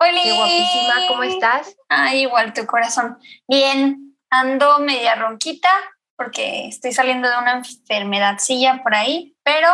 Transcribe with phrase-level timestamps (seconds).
[0.00, 0.20] Hola.
[0.22, 1.76] qué guapísima, ¿cómo estás?
[1.88, 3.18] Ay, igual tu corazón.
[3.48, 5.70] Bien, ando media ronquita
[6.16, 9.68] porque estoy saliendo de una enfermedadcilla por ahí, pero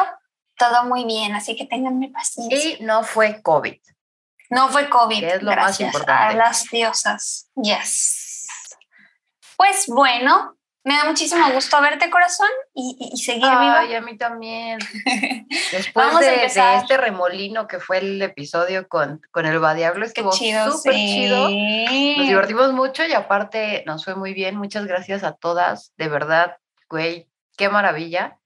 [0.56, 2.58] todo muy bien, así que ténganme paciencia.
[2.58, 3.78] Y no fue COVID.
[4.50, 6.34] No fue COVID, Que es lo más gracias importante.
[6.34, 7.50] a las diosas.
[7.56, 8.46] Yes.
[9.56, 14.16] Pues bueno, me da muchísimo gusto verte, corazón, y, y- y seguir Ay, a mí
[14.18, 14.78] también.
[15.72, 20.30] Después Vamos a de, este remolino que fue el episodio con, con el Badiablo, estuvo
[20.30, 21.06] chido, súper sí.
[21.06, 21.48] chido.
[21.48, 24.56] Nos divertimos mucho y aparte nos fue muy bien.
[24.56, 25.92] Muchas gracias a todas.
[25.96, 26.58] De verdad,
[26.90, 28.38] güey, qué maravilla.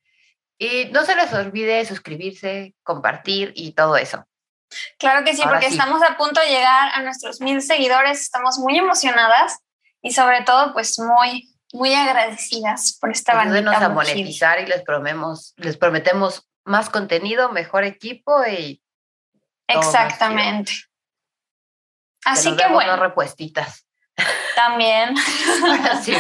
[0.58, 4.24] Y no se les olvide suscribirse, compartir y todo eso.
[4.98, 5.72] Claro que sí, Ahora porque sí.
[5.78, 9.58] estamos a punto de llegar a nuestros mil seguidores, estamos muy emocionadas
[10.02, 15.54] y sobre todo pues muy, muy agradecidas por esta Ayúdenos a monetizar y les prometemos,
[15.56, 18.82] les prometemos más contenido, mejor equipo y
[19.66, 20.72] Exactamente.
[22.24, 23.86] Así que bueno, repuestitas.
[24.56, 25.14] también
[26.02, 26.14] Sí.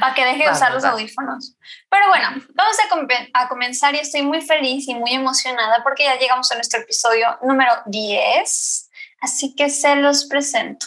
[0.00, 1.56] para que deje de usar los audífonos.
[1.90, 6.04] Pero bueno, vamos a, compe- a comenzar y estoy muy feliz y muy emocionada porque
[6.04, 10.86] ya llegamos a nuestro episodio número 10, así que se los presento.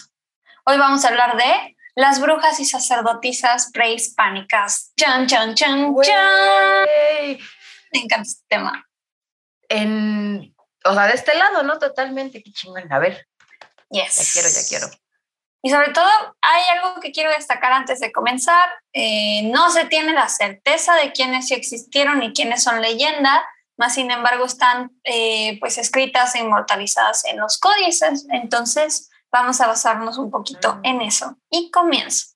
[0.65, 4.91] Hoy vamos a hablar de las brujas y sacerdotisas prehispánicas.
[4.97, 6.85] Chan, chan, chan, chan.
[7.91, 8.85] Me encanta este tema.
[9.69, 11.79] En, o sea, de este lado, ¿no?
[11.79, 12.91] Totalmente, qué chingón.
[12.91, 13.25] A ver,
[13.89, 14.17] Yes.
[14.17, 14.87] ya quiero, ya quiero.
[15.61, 16.07] Y sobre todo,
[16.41, 18.69] hay algo que quiero destacar antes de comenzar.
[18.93, 23.43] Eh, no se tiene la certeza de quiénes sí existieron y quiénes son leyenda,
[23.77, 28.27] más sin embargo están eh, pues escritas e inmortalizadas en los códices.
[28.29, 31.37] Entonces, vamos a basarnos un poquito en eso.
[31.49, 32.27] Y comienzo.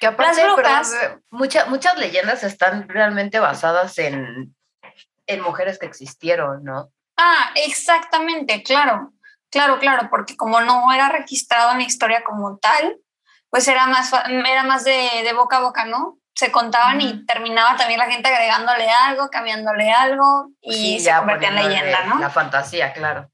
[0.00, 4.54] Que aparte, Las brujas- perdón, eh, mucha- muchas leyendas están realmente basadas en,
[5.26, 6.90] en mujeres que existieron, ¿no?
[7.16, 9.12] Ah, exactamente, claro,
[9.50, 12.96] claro, claro, porque como no era registrado en la historia como tal,
[13.48, 16.18] pues era más, era más de, de boca a boca, ¿no?
[16.34, 21.18] Se contaban y terminaba también la gente agregándole algo, cambiándole algo y Sí, se ya
[21.18, 22.18] convertía en leyenda, ¿no?
[22.18, 23.30] La fantasía, claro.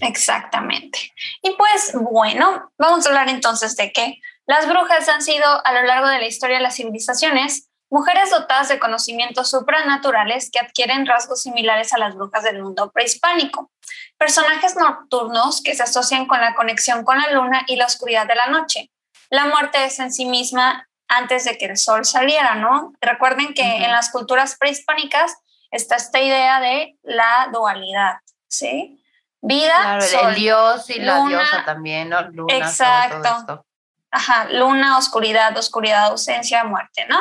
[0.00, 1.12] Exactamente.
[1.42, 5.82] Y pues bueno, vamos a hablar entonces de que las brujas han sido a lo
[5.82, 11.42] largo de la historia de las civilizaciones mujeres dotadas de conocimientos supranaturales que adquieren rasgos
[11.42, 13.70] similares a las brujas del mundo prehispánico.
[14.18, 18.34] Personajes nocturnos que se asocian con la conexión con la luna y la oscuridad de
[18.34, 18.90] la noche.
[19.30, 22.92] La muerte es en sí misma antes de que el sol saliera, ¿no?
[23.00, 25.36] Recuerden que en las culturas prehispánicas
[25.70, 28.16] está esta idea de la dualidad,
[28.48, 29.02] ¿sí?
[29.48, 30.28] Vida, Claro, sol.
[30.30, 31.28] el dios y la luna.
[31.28, 32.20] diosa también, ¿no?
[32.22, 33.28] Luna, todo Exacto.
[33.38, 33.66] esto.
[34.10, 37.18] Ajá, luna, oscuridad, oscuridad, ausencia, muerte, ¿no?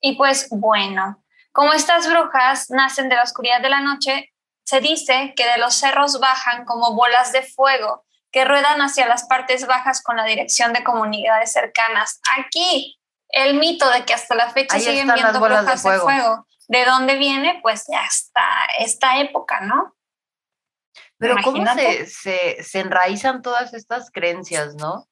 [0.00, 1.22] Y pues bueno,
[1.52, 4.32] como estas brujas nacen de la oscuridad de la noche,
[4.64, 9.24] se dice que de los cerros bajan como bolas de fuego que ruedan hacia las
[9.24, 12.20] partes bajas con la dirección de comunidades cercanas.
[12.38, 16.02] Aquí, el mito de que hasta la fecha Ahí siguen viendo de brujas de fuego.
[16.04, 16.46] fuego.
[16.68, 17.60] ¿De dónde viene?
[17.62, 18.42] Pues de hasta
[18.78, 19.94] esta época, ¿no?
[21.22, 25.08] Pero cómo se, se, se enraizan todas estas creencias, ¿no?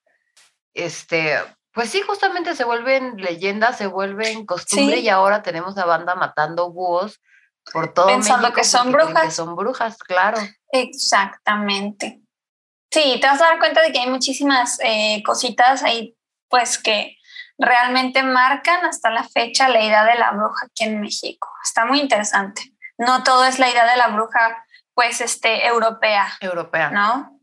[0.75, 1.39] Este,
[1.73, 5.03] pues sí, justamente se vuelven leyendas, se vuelven costumbre Sí.
[5.03, 7.21] y ahora tenemos a banda matando búhos
[7.73, 9.35] por todo Pensando México que son creen que brujas.
[9.35, 10.39] son brujas, claro.
[10.73, 12.21] Exactamente.
[12.91, 16.17] Sí, te vas a dar cuenta de que hay muchísimas eh, cositas ahí,
[16.49, 17.17] pues que
[17.59, 21.49] realmente marcan hasta la fecha la idea de la bruja aquí en México.
[21.63, 22.73] Está muy interesante.
[22.99, 24.65] No todo es la idea de la bruja,
[25.01, 26.91] pues, este, europea, Europea.
[26.91, 27.41] ¿no?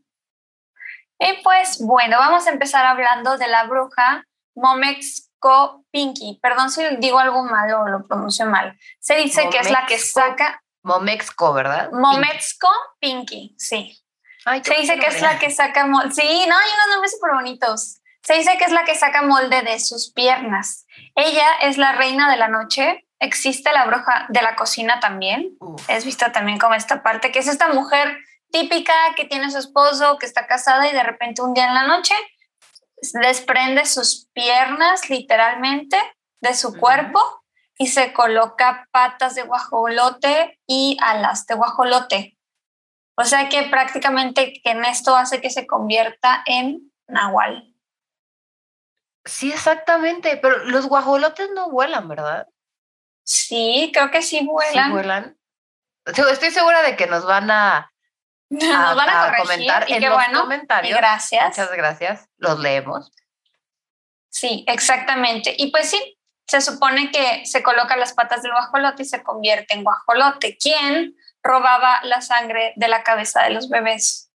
[1.18, 4.24] Y pues, bueno, vamos a empezar hablando de la bruja
[4.54, 6.38] Momexco Pinky.
[6.40, 8.78] Perdón si digo algo malo o lo pronuncio mal.
[9.00, 11.90] Se dice que es la que saca Momexco, ¿verdad?
[11.90, 12.68] Momexco
[13.00, 13.98] Pinky, sí.
[14.44, 16.14] Ay, Se dice que es la que saca molde.
[16.14, 18.00] Sí, no, hay unos nombres súper bonitos.
[18.22, 20.86] Se dice que es la que saca molde de sus piernas.
[21.16, 23.04] Ella es la reina de la noche.
[23.20, 25.56] Existe la bruja de la cocina también.
[25.60, 28.18] Uf, Es vista también como esta parte, que es esta mujer
[28.50, 31.74] típica que tiene a su esposo, que está casada y de repente un día en
[31.74, 32.14] la noche
[33.22, 35.96] desprende sus piernas literalmente
[36.40, 37.20] de su cuerpo
[37.76, 42.38] y se coloca patas de guajolote y alas de guajolote.
[43.16, 47.74] O sea que prácticamente en esto hace que se convierta en nahual.
[49.24, 52.46] Sí, exactamente, pero los guajolotes no vuelan, ¿verdad?
[53.28, 54.86] Sí, creo que sí vuelan.
[54.86, 55.38] Sí vuelan.
[56.06, 57.92] Estoy segura de que nos van a,
[58.48, 60.96] nos van a, comentar y en qué los bueno, comentarios.
[60.96, 61.44] y gracias.
[61.44, 62.26] Muchas gracias.
[62.38, 63.12] Los leemos.
[64.30, 65.54] Sí, exactamente.
[65.58, 69.74] Y pues sí, se supone que se coloca las patas del guajolote y se convierte
[69.74, 70.56] en guajolote.
[70.56, 74.32] ¿Quién robaba la sangre de la cabeza de los bebés?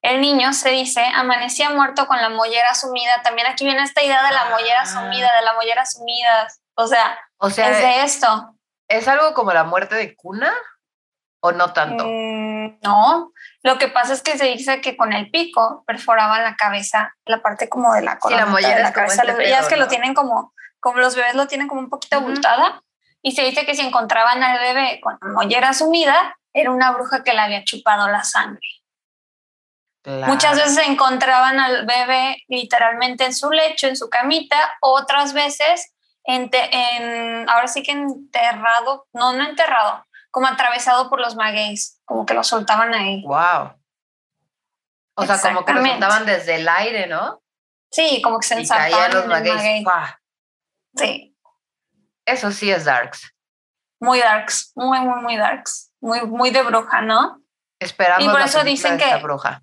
[0.00, 3.20] El niño, se dice, amanecía muerto con la mollera sumida.
[3.22, 4.86] También aquí viene esta idea de la mollera Ah.
[4.86, 6.48] sumida, de la mollera sumida.
[6.76, 8.50] O sea, O sea, es de esto.
[8.88, 10.52] ¿es algo como la muerte de cuna
[11.40, 12.04] o no tanto?
[12.06, 13.32] Mm, no,
[13.62, 17.40] lo que pasa es que se dice que con el pico perforaban la cabeza, la
[17.42, 19.14] parte como de la Sí, la mollera de la cabeza.
[19.22, 19.88] este Los bebés, ya es pedo, que lo ¿no?
[19.88, 22.82] tienen como, como los bebés lo tienen como un poquito abultada
[23.22, 27.24] y se dice que si encontraban al bebé con la mollera sumida, era una bruja
[27.24, 28.60] que le había chupado la sangre.
[30.04, 30.56] Muchas Claro.
[30.68, 35.93] veces encontraban al bebé literalmente en su lecho, en su camita, otras veces
[36.24, 42.26] en, en ahora sí que enterrado, no, no enterrado, como atravesado por los magueyes, como
[42.26, 43.22] que lo soltaban ahí.
[43.26, 43.74] Wow.
[45.16, 47.40] O sea, como que lo soltaban desde el aire, ¿no?
[47.90, 49.84] Sí, como que se Y caían ensartaban los magueyes.
[50.96, 51.36] Sí,
[52.26, 53.32] Eso sí es darks.
[54.00, 57.40] muy darks, muy, muy, muy darks, muy, muy de bruja, ¿no?
[57.80, 59.62] Esperamos Y por la eso dicen de esta que- bruja.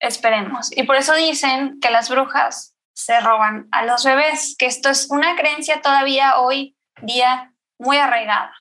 [0.00, 0.70] Esperemos.
[0.76, 5.08] Y por eso dicen que las brujas se roban a los bebés, que esto es
[5.08, 8.52] una creencia todavía hoy día muy arraigada.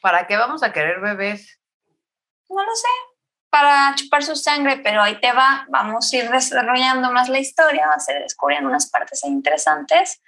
[0.00, 1.60] ¿Para qué vamos a querer bebés?
[2.48, 2.88] No lo sé,
[3.50, 7.90] para chupar su sangre, pero ahí te va, vamos a ir desarrollando más la historia,
[8.08, 10.22] ir descubriendo unas partes interesantes.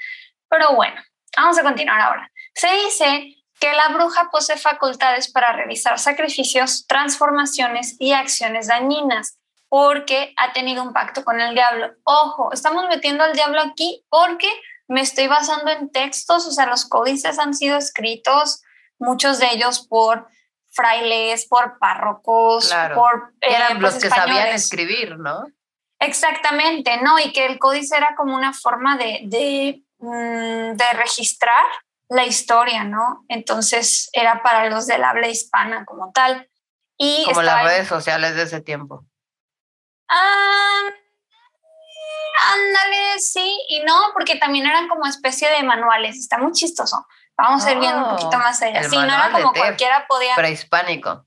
[0.50, 1.00] Pero bueno,
[1.34, 2.30] vamos a continuar ahora.
[2.54, 10.34] Se dice que la bruja posee facultades para realizar sacrificios, transformaciones y acciones dañinas porque
[10.36, 11.92] ha tenido un pacto con el diablo.
[12.04, 14.48] Ojo, estamos metiendo al diablo aquí porque
[14.88, 18.62] me estoy basando en textos, o sea, los códices han sido escritos,
[18.98, 20.26] muchos de ellos por
[20.70, 22.94] frailes, por párrocos, Claro.
[22.94, 25.44] por eh, Eran pues, los que sabían escribir, ¿no?
[26.00, 27.18] Exactamente, ¿no?
[27.18, 31.64] Y que el códice era como una forma de, de, mm, de registrar
[32.08, 33.24] la historia, ¿no?
[33.28, 36.48] Entonces era para los del habla hispana como tal.
[36.96, 39.04] Y Como las redes sociales de ese tiempo.
[40.08, 40.82] Ah,
[42.52, 46.16] ándale, sí y no, porque también eran como especie de manuales.
[46.16, 47.06] Está muy chistoso.
[47.36, 48.82] Vamos a ir viendo un Oh, poquito más allá.
[48.88, 49.62] Sí, no era como Tef.
[49.62, 51.24] cualquiera podía, Prehispánico.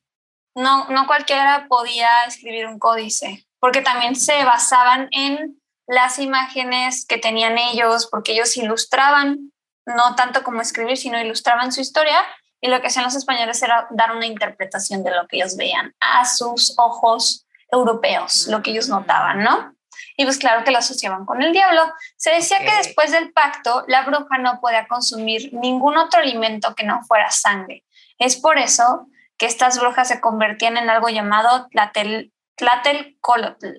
[0.55, 7.17] no, no cualquiera podía escribir un códice, porque también se basaban en las imágenes que
[7.17, 9.51] tenían ellos, porque ellos ilustraban,
[9.85, 12.17] no tanto como escribir, sino ilustraban su historia.
[12.61, 15.95] Y lo que hacían los españoles era dar una interpretación de lo que ellos veían
[15.99, 19.73] a sus ojos europeos, lo que ellos notaban, ¿no?
[20.17, 21.81] Y pues claro que lo asociaban con el diablo.
[22.17, 26.83] Se decía que después del pacto, la bruja no podía consumir ningún otro alimento que
[26.83, 27.85] no fuera sangre.
[28.19, 29.07] Es por eso
[29.37, 33.77] que estas brujas se convertían en algo llamado tlatel, tlatelcolotl,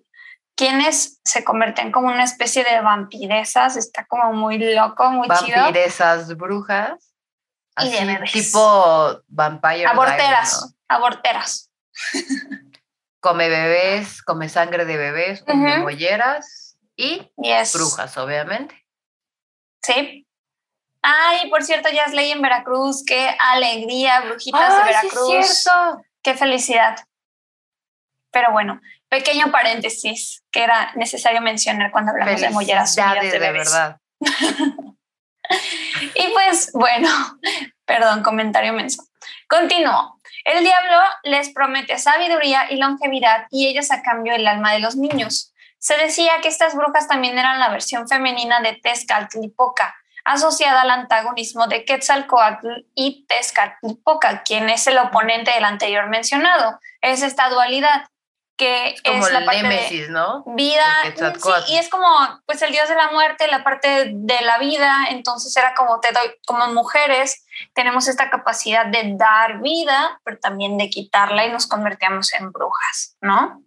[0.57, 3.77] quienes se convertían como una especie de vampiresas.
[3.77, 5.61] Está como muy loco, muy chido.
[5.61, 7.15] Vampiresas, brujas.
[7.79, 8.33] Y de Así, bebés.
[8.33, 11.71] tipo Vampire Aborteras, aborteras.
[13.23, 15.83] Come bebés, come sangre de bebés, come Ujú.
[15.85, 17.73] molleras y Yes.
[17.73, 18.85] brujas, obviamente.
[19.83, 20.27] Sí.
[21.03, 23.05] Ay, por cierto, ya es ley en Veracruz.
[23.07, 25.35] Qué alegría, brujitas de ¡Ay, sí Veracruz.
[25.35, 26.03] es cierto!
[26.23, 26.97] Qué felicidad.
[28.33, 33.71] Pero bueno, pequeño paréntesis que era necesario mencionar cuando hablamos de molleras de de bebés.
[33.71, 34.01] verdad.
[36.15, 37.09] Y pues bueno,
[37.85, 39.05] perdón, comentario menso.
[39.49, 40.19] Continúo.
[40.45, 44.97] El diablo les promete sabiduría y longevidad y ellos a cambio el alma de los
[44.97, 45.53] niños.
[45.79, 49.95] Se decía que estas brujas también eran la versión femenina de Tezcatlipoca,
[50.25, 56.79] asociada al antagonismo de Quetzalcoatl y Tezcatlipoca, quien es el oponente del anterior mencionado.
[57.01, 58.07] Es esta dualidad
[58.63, 60.45] que Es como es la el parte de ¿no?
[60.47, 61.71] vida, sí, Quetzalcóatl.
[61.73, 62.07] y es como
[62.47, 66.13] pues el dios de la muerte, la parte de la vida, entonces era como te
[66.13, 71.67] doy, como mujeres tenemos esta capacidad de dar vida, pero también de quitarla y nos
[71.67, 73.63] convertíamos en brujas, ¿no?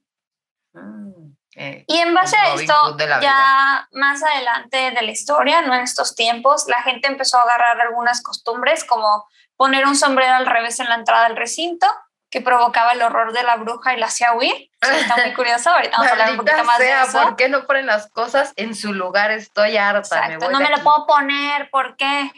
[0.74, 5.82] Mm, eh, Y en base a esto, ya más adelante de la historia, no en
[5.82, 9.26] estos tiempos, la gente empezó a agarrar algunas costumbres como
[9.58, 11.88] poner un sombrero al revés en la entrada del recinto,
[12.36, 14.70] que provocaba el horror de la bruja y la hacía huir.
[14.82, 17.22] Está muy curioso, ahorita vamos a hablar un poquito más de sea, eso.
[17.24, 19.32] ¿por qué no ponen las cosas en su lugar?
[19.32, 20.28] Estoy harta.
[20.28, 22.30] me voy no de me lo puedo poner, ¿por qué?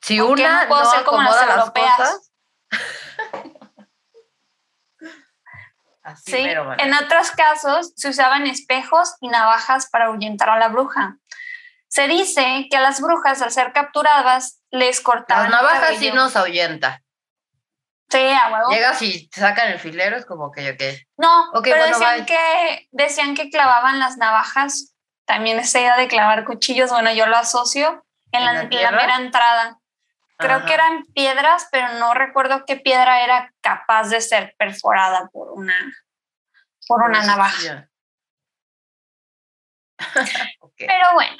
[0.00, 1.96] Si ¿por qué una no puedo no ser como las acomoda las europeas?
[1.96, 2.32] cosas.
[6.02, 6.44] Así, Sí,
[6.78, 11.18] en otros casos se usaban espejos y navajas para ahuyentar a la bruja.
[11.86, 16.34] Se dice que a las brujas al ser capturadas les cortaban Las navajas sí nos
[16.34, 17.04] ahuyenta.
[18.10, 18.70] Sí, a huevo.
[18.70, 21.06] Llegas y te sacan el filero, es como que yo qué.
[21.16, 22.26] No, Ok, pero bueno, decían bye.
[22.26, 24.94] que decían que clavaban las navajas.
[25.26, 28.90] También esa idea de clavar cuchillos, bueno, yo lo asocio en ¿En la, la la
[28.90, 29.78] mera entrada.
[30.38, 30.66] Creo Ajá.
[30.66, 35.74] que eran piedras, pero no recuerdo qué piedra era capaz de ser perforada por una
[36.88, 37.86] por una navaja.
[40.60, 40.72] Ok.
[40.78, 41.36] Pero bueno,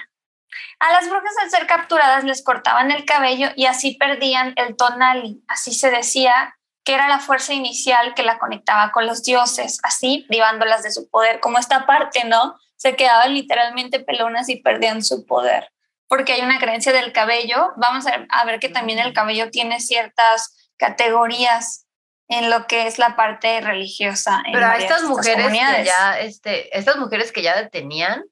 [0.81, 5.43] a las brujas al ser capturadas les cortaban el cabello y así perdían el tonali.
[5.49, 6.57] Así se decía
[6.91, 11.09] que era la fuerza inicial que la conectaba con los dioses, así privándolas de su
[11.09, 12.59] poder, como esta parte, ¿no?
[12.75, 15.71] Se quedaban literalmente pelonas y perdían su poder,
[16.09, 17.75] porque hay una creencia del cabello.
[17.77, 21.87] Vamos a, a ver que también el cabello tiene ciertas categorías
[22.27, 24.43] en lo que es la parte religiosa.
[24.53, 28.25] Pero a varias estas mujeres que ya, este, estas mujeres que ya detenían,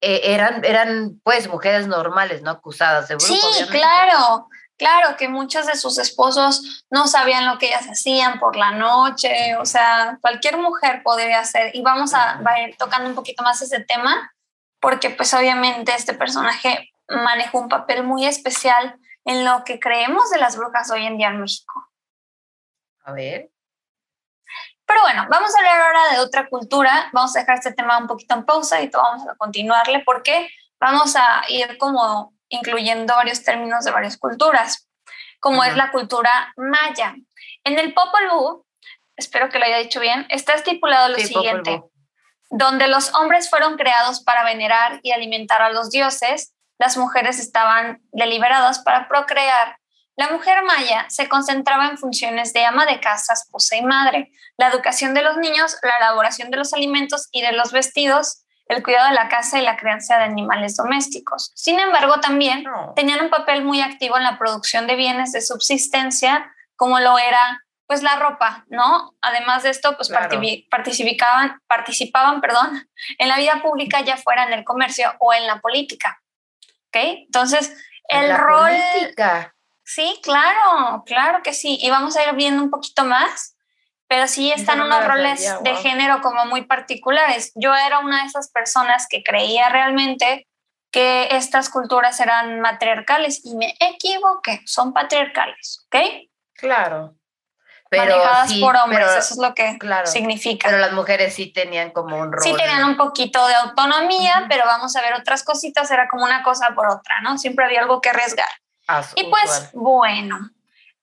[0.00, 3.34] eh, eran, eran pues mujeres normales, no acusadas de brujo.
[3.34, 3.78] Sí, obviamente.
[3.78, 8.70] claro, claro que muchos de sus esposos no sabían lo que ellas hacían por la
[8.70, 11.74] noche, o sea, cualquier mujer podría hacer.
[11.74, 14.32] Y vamos a, va a ir tocando un poquito más ese tema,
[14.80, 20.38] porque pues obviamente este personaje manejó un papel muy especial en lo que creemos de
[20.38, 21.90] las brujas hoy en día en México.
[23.04, 23.50] A ver.
[24.86, 27.10] Pero bueno, vamos a hablar ahora de otra cultura.
[27.12, 30.48] Vamos a dejar este tema un poquito en pausa y vamos a continuarle porque
[30.80, 34.88] vamos a ir como incluyendo varios términos de varias culturas,
[35.40, 37.14] como es la cultura maya.
[37.64, 38.66] En el Popol Vuh,
[39.16, 41.82] espero que lo haya dicho bien, está estipulado lo Sí, siguiente
[42.50, 48.00] donde los hombres fueron creados para venerar y alimentar a los dioses, las mujeres estaban
[48.12, 49.78] deliberadas para procrear.
[50.16, 54.68] La mujer maya se concentraba en funciones de ama de casa, esposa y madre, la
[54.68, 59.08] educación de los niños, la elaboración de los alimentos y de los vestidos, el cuidado
[59.08, 61.52] de la casa y la crianza de animales domésticos.
[61.54, 66.52] Sin embargo, también tenían un papel muy activo en la producción de bienes de subsistencia,
[66.76, 69.14] como lo era pues la ropa, ¿no?
[69.22, 70.38] Además de esto, pues Claro.
[70.70, 72.86] participaban, participaban, perdón,
[73.18, 76.20] en la vida pública, ya fuera en el comercio o en la política.
[76.88, 76.96] ¿Ok?
[76.96, 77.74] Entonces,
[78.10, 78.70] el La rol...
[78.70, 79.54] política.
[79.82, 81.78] Sí, claro, claro que sí.
[81.80, 83.56] Y vamos a ir viendo un poquito más,
[84.08, 87.52] pero sí están no unos roles sabía, de género como muy particulares.
[87.54, 90.46] Yo era una de esas personas que creía realmente
[90.90, 95.96] que estas culturas eran matriarcales y me equivoqué, son patriarcales, ¿ok?
[96.54, 97.14] Claro.
[97.90, 100.68] Pero Manejadas sí, por hombres, pero, eso es lo que claro, significa.
[100.68, 102.42] pero las mujeres sí tenían como un rol.
[102.42, 106.42] Sí tenían un poquito de autonomía, pero vamos a ver otras cositas, era como una
[106.42, 107.38] cosa por otra, ¿no?
[107.38, 108.48] Siempre había algo que arriesgar.
[108.86, 110.38] as- Y pues, bueno,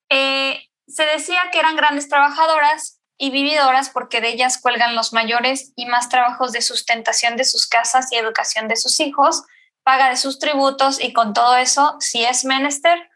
[0.10, 5.72] eh, se decía que eran grandes trabajadoras y vividoras porque de ellas cuelgan los mayores
[5.76, 9.44] y más trabajos de sustentación de sus casas y educación de sus hijos,
[9.84, 13.10] paga de sus tributos y con todo eso, si es menester,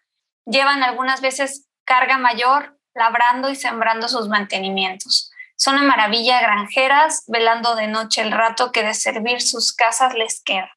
[0.46, 5.32] llevan algunas veces carga mayor, labrando y sembrando sus mantenimientos.
[5.56, 10.42] Son una maravilla granjeras, velando de noche el rato que de servir sus casas les
[10.42, 10.72] queda,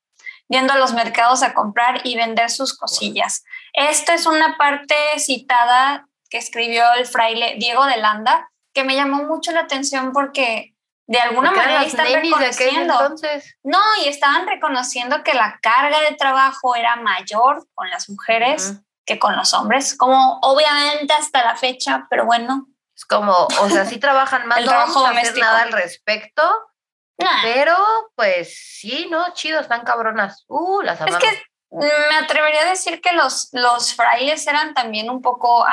[0.49, 3.45] yendo a los mercados a comprar y vender sus cosillas.
[3.75, 9.25] Esto es una parte citada que escribió el fraile Diego de Landa, que me llamó
[9.25, 10.75] mucho la atención porque
[11.07, 12.95] de alguna Porque manera están reconociendo.
[12.95, 13.57] entonces.
[13.62, 18.85] No, y estaban reconociendo que la carga de trabajo era mayor con las mujeres Ujú.
[19.05, 23.85] que con los hombres, como obviamente hasta la fecha, pero bueno, Es como, o sea,
[23.85, 26.43] sí trabajan más, El no trabajo vamos a hacer nada al respecto,
[27.19, 27.43] nah.
[27.43, 27.76] pero
[28.14, 29.33] pues sí, ¿no?
[29.35, 30.45] Chido, están cabronas.
[30.47, 31.19] Uh, las Es amamos.
[31.19, 31.43] que
[31.81, 35.64] me atrevería a decir que los, los frailes eran también un poco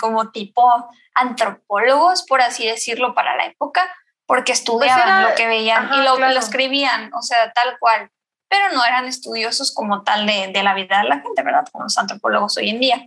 [0.00, 3.88] como tipo antropólogos, por así decirlo, para la época,
[4.26, 6.34] porque estudiaban Pues era- lo que veían y lo, claro.
[6.34, 8.10] lo escribían, o sea, tal cual,
[8.48, 11.66] pero no eran estudiosos como tal de, de la vida de la gente, ¿verdad?
[11.72, 13.06] Como los antropólogos hoy en día.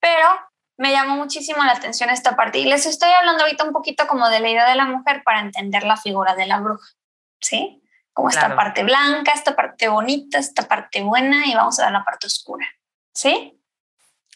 [0.00, 0.28] Pero
[0.76, 4.28] me llamó muchísimo la atención esta parte y les estoy hablando ahorita un poquito como
[4.28, 6.86] de la idea de la mujer para entender la figura de la bruja,
[7.40, 7.82] ¿sí?
[8.18, 12.04] Como esta parte blanca, esta parte bonita, esta parte buena y vamos a ver la
[12.04, 12.66] parte oscura,
[13.14, 13.56] ¿sí?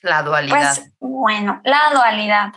[0.02, 0.76] La dualidad.
[0.76, 2.52] Pues bueno, la dualidad.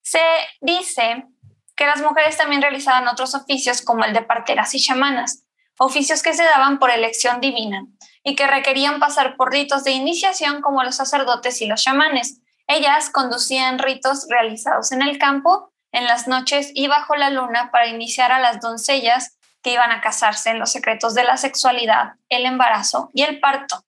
[0.00, 0.20] Se
[0.60, 1.26] dice
[1.74, 5.42] que las mujeres también realizaban otros oficios como el de parteras y chamanas,
[5.76, 7.84] oficios que se daban por elección divina
[8.22, 12.42] y que requerían pasar por ritos de iniciación como los sacerdotes y los chamanes.
[12.68, 17.88] Ellas conducían ritos realizados en el campo, en las noches y bajo la luna para
[17.88, 22.44] iniciar a las doncellas que iban a casarse en los secretos de la sexualidad, el
[22.44, 23.82] embarazo y el parto.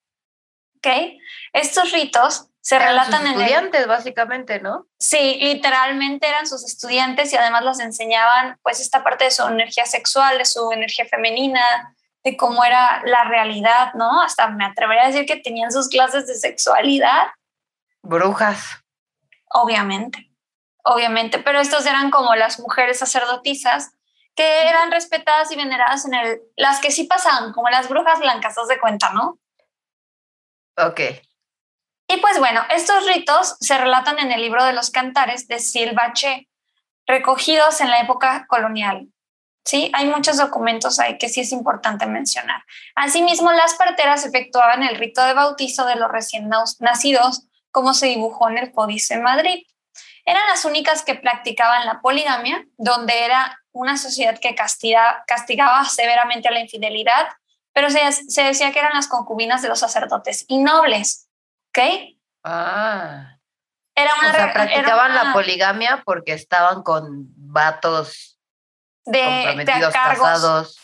[0.78, 0.86] ¿Ok?
[1.52, 4.86] Estos ritos se Eran sus relatan en el, estudiantes, básicamente, ¿no?
[4.98, 9.84] Sí, literalmente eran sus estudiantes y además les enseñaban pues esta parte de su energía
[9.84, 14.22] sexual, de su energía femenina, de cómo era la realidad, ¿no?
[14.22, 17.26] Hasta me atrevería a decir que tenían sus clases de sexualidad.
[18.02, 18.82] Brujas.
[19.50, 20.30] Obviamente,
[20.82, 23.92] obviamente, pero estos eran como las mujeres sacerdotisas
[24.36, 28.56] que eran respetadas y veneradas en el, las que sí pasaban, como las brujas blancas,
[28.58, 29.38] haz de cuenta, ¿no?
[30.76, 31.00] Ok.
[32.08, 36.48] Y pues bueno, estos ritos se relatan en el libro de los cantares de Silvache,
[37.06, 39.08] recogidos en la época colonial.
[39.64, 42.62] Sí, hay muchos documentos ahí que sí es importante mencionar.
[42.94, 48.48] Asimismo, las parteras efectuaban el rito de bautizo de los recién nacidos, como se dibujó
[48.48, 49.64] en el Códice en Madrid.
[50.24, 56.52] Eran las únicas que practicaban la poligamia, donde era una sociedad que castigaba severamente a
[56.52, 57.28] la infidelidad,
[57.72, 61.28] pero se, se, decía que eran las concubinas de los sacerdotes y nobles.
[61.68, 61.78] ¿Ok?
[62.42, 63.36] Ah.
[63.94, 68.38] Era una, o sea, practicaban la poligamia porque estaban con vatos
[69.04, 70.26] de, comprometidos, cargos.
[70.26, 70.80] casados.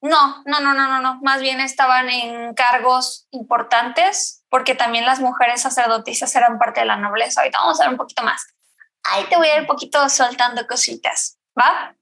[0.00, 1.20] No, no, no, no, no, no.
[1.22, 6.96] Más bien estaban en cargos importantes porque también las mujeres sacerdotisas eran parte de la
[6.96, 7.40] nobleza.
[7.40, 8.46] Ahorita vamos a ver un poquito más.
[9.04, 11.94] Ahí te voy a ir un poquito soltando cositas, ¿va?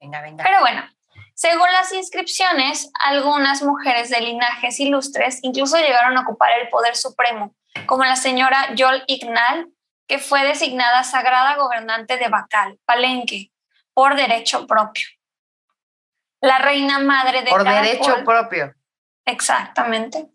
[0.00, 0.44] Venga, venga.
[0.44, 0.88] Pero bueno,
[1.34, 7.54] según las inscripciones, algunas mujeres de linajes ilustres incluso llegaron a ocupar el poder supremo,
[7.86, 9.68] como la señora Yol Ignal,
[10.08, 13.52] que fue designada sagrada gobernante de Bacal, Palenque,
[13.94, 15.06] por derecho propio.
[16.40, 18.74] La reina madre de Por derecho propio.
[19.24, 20.28] Exactamente.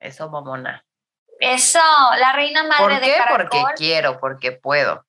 [0.00, 0.84] Eso, mamona.
[1.38, 1.78] Eso,
[2.18, 3.10] la reina madre ¿Por qué?
[3.10, 3.60] de Caracol.
[3.60, 5.06] Porque quiero, porque puedo.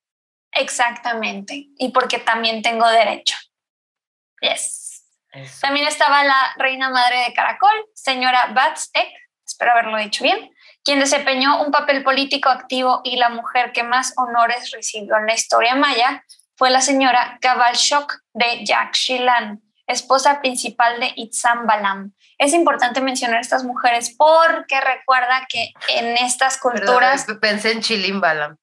[0.51, 1.67] Exactamente.
[1.77, 3.35] Y porque también tengo derecho.
[4.41, 5.05] Yes.
[5.31, 5.59] Eso.
[5.61, 9.09] También estaba la reina madre de Caracol, señora Batsek,
[9.45, 10.49] espero haberlo dicho bien,
[10.83, 15.33] quien desempeñó un papel político activo y la mujer que más honores recibió en la
[15.33, 16.23] historia maya
[16.55, 22.13] fue la señora Kabalshok de Yakshilan, esposa principal de Itzam Balam.
[22.37, 27.25] Es importante mencionar a estas mujeres porque recuerda que en estas culturas...
[27.25, 28.57] Perdón, pensé en Chilimbalam.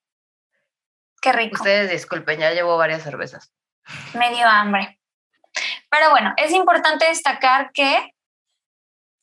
[1.21, 1.57] Qué rico.
[1.57, 3.53] Ustedes disculpen, ya llevo varias cervezas.
[4.15, 5.01] Me dio hambre.
[5.91, 8.15] Pero bueno, es importante destacar que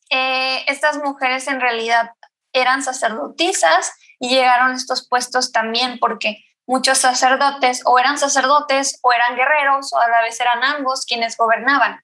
[0.09, 2.11] eh, estas mujeres en realidad
[2.53, 9.13] eran sacerdotisas y llegaron a estos puestos también porque muchos sacerdotes o eran sacerdotes o
[9.13, 12.01] eran guerreros o a la vez eran ambos quienes gobernaban.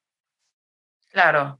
[1.12, 1.60] Claro.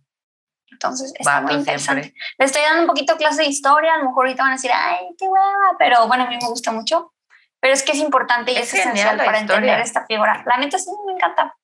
[0.70, 2.04] Entonces, está muy interesante.
[2.04, 2.22] siempre.
[2.38, 4.72] Le estoy dando un poquito clase de historia, a lo mejor ahorita van a decir,
[4.74, 7.14] ay, qué hueva, pero bueno, a mí me gusta mucho.
[7.60, 9.56] Pero es que es importante y es, Es esencial para historia.
[9.56, 10.44] entender esta figura.
[10.46, 11.56] La neta sí me encanta.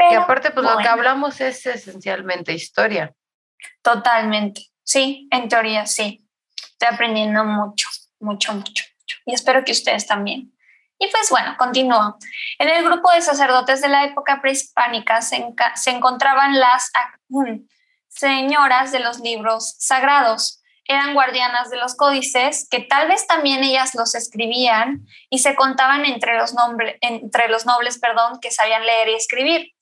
[0.00, 3.12] Pero, y aparte, pues lo que hablamos es esencialmente historia.
[3.82, 4.62] Totalmente.
[4.82, 6.26] Sí, en teoría sí.
[6.72, 9.16] Estoy aprendiendo mucho, mucho, mucho, mucho.
[9.26, 10.52] Y espero que ustedes también.
[10.98, 12.16] Y pues bueno, continúo.
[12.58, 16.90] En el grupo de sacerdotes de la época prehispánica se, se encontraban las
[17.28, 17.56] mm,
[18.08, 20.62] señoras de los libros sagrados.
[20.84, 26.04] Eran guardianas de los códices, que tal vez también ellas los escribían y se contaban
[26.04, 29.72] entre los, nombre- entre los nobles perdón, que sabían leer y escribir.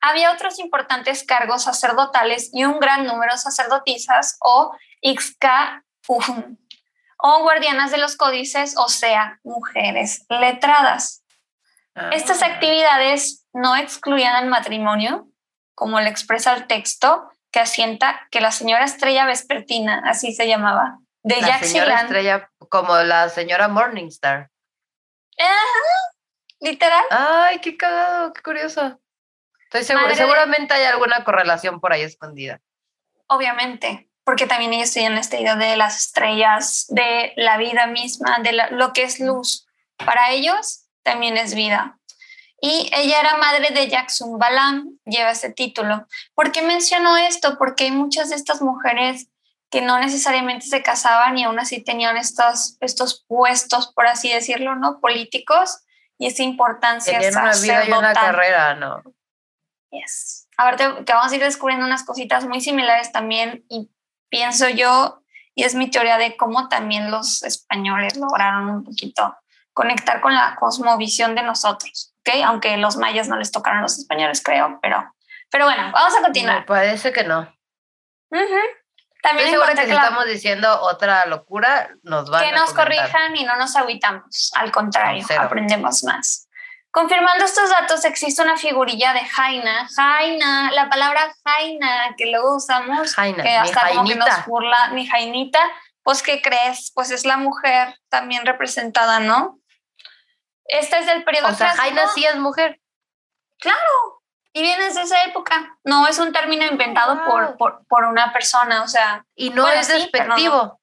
[0.00, 5.84] Había otros importantes cargos sacerdotales y un gran número de sacerdotisas o ixca
[7.18, 11.22] o guardianas de los códices, o sea, mujeres letradas.
[12.12, 15.28] Estas Ah, actividades no excluían el matrimonio,
[15.74, 20.98] como le expresa el texto, que asienta que la señora Estrella Vespertina, así se llamaba,
[21.22, 24.50] de La señora estrella, como la señora Morningstar.
[26.60, 29.00] literal, Ay, qué cagado, qué curioso.
[29.72, 32.60] Estoy segura, Madre de- seguramente hay alguna correlación por ahí escondida.
[33.28, 38.52] obviamente, porque también ellos tienen esta idea de las estrellas, de la vida misma, de
[38.52, 39.66] la- lo que es luz.
[40.04, 41.98] Para ellos también es vida.
[42.60, 46.06] Y ella era madre de Jackson Balam, lleva ese título.
[46.34, 47.56] ¿Por qué menciono esto?
[47.56, 49.28] Porque hay muchas de estas mujeres
[49.70, 54.74] que no necesariamente se casaban y aún así tenían estos, estos puestos, por así decirlo,
[54.74, 54.98] ¿no?
[55.00, 55.78] Políticos
[56.18, 59.02] y esa importancia Tenían una vida y una carrera, ¿no?
[59.90, 60.48] Yes.
[60.56, 63.90] Ahorita que vamos a ir descubriendo unas cositas muy similares también y
[64.28, 65.22] pienso yo,
[65.54, 69.36] y es mi teoría de cómo también los españoles lograron un poquito
[69.72, 72.34] conectar con la cosmovisión de nosotros, ¿ok?
[72.44, 75.12] Aunque los mayas no les tocaron a los españoles, creo, pero,
[75.50, 76.66] pero bueno, vamos a Me continuar.
[76.66, 77.40] parece que no.
[78.30, 78.44] Ujú.
[79.22, 82.72] También Estoy segura que si la- estamos diciendo otra locura, nos van que a nos
[82.72, 82.86] comentar.
[83.10, 86.48] corrijan y no nos agüitamos, al contrario, aprendemos más.
[86.92, 89.88] Confirmando estos datos, existe una figurilla de Jaina.
[89.94, 95.06] Jaina, la palabra Jaina que luego usamos, Jaina, que hasta como que nos burla, mi
[95.06, 95.60] Jainita,
[96.02, 96.90] pues ¿qué crees?
[96.92, 99.60] Pues es la mujer también representada, ¿no?
[100.64, 101.82] Este es del periodo O sea, clásico.
[101.82, 102.80] Jaina sí es mujer.
[103.58, 104.22] Claro.
[104.52, 105.78] Y viene desde esa época.
[105.84, 109.24] No es un término inventado por, por, por, una persona, o sea.
[109.36, 110.79] Y no es despectivo.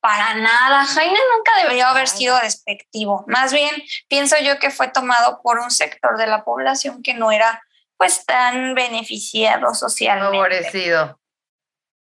[0.00, 0.84] Para nada.
[0.84, 3.24] Jaime nunca debería haber sido despectivo.
[3.28, 3.70] Más bien,
[4.08, 7.62] pienso yo que fue tomado por un sector de la población que no era
[7.96, 10.36] pues tan beneficiado socialmente.
[10.36, 11.20] Favorecido.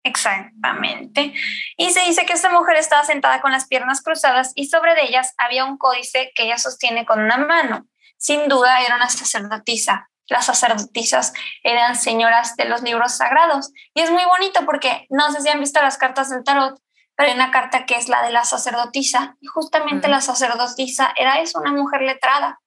[0.05, 1.35] Exactamente.
[1.77, 5.05] Y se dice que esta mujer estaba sentada con las piernas cruzadas y sobre de
[5.05, 7.87] ellas había un códice que ella sostiene con una mano.
[8.19, 10.09] Sin duda era una sacerdotisa.
[10.29, 11.33] Las sacerdotisas
[11.63, 13.73] eran señoras de los libros sagrados.
[13.95, 16.79] Y es muy bonito porque no sé si han visto las cartas del tarot,
[17.17, 19.37] pero hay una carta que es la de la sacerdotisa.
[19.41, 22.61] Y justamente la sacerdotisa era eso, una mujer letrada.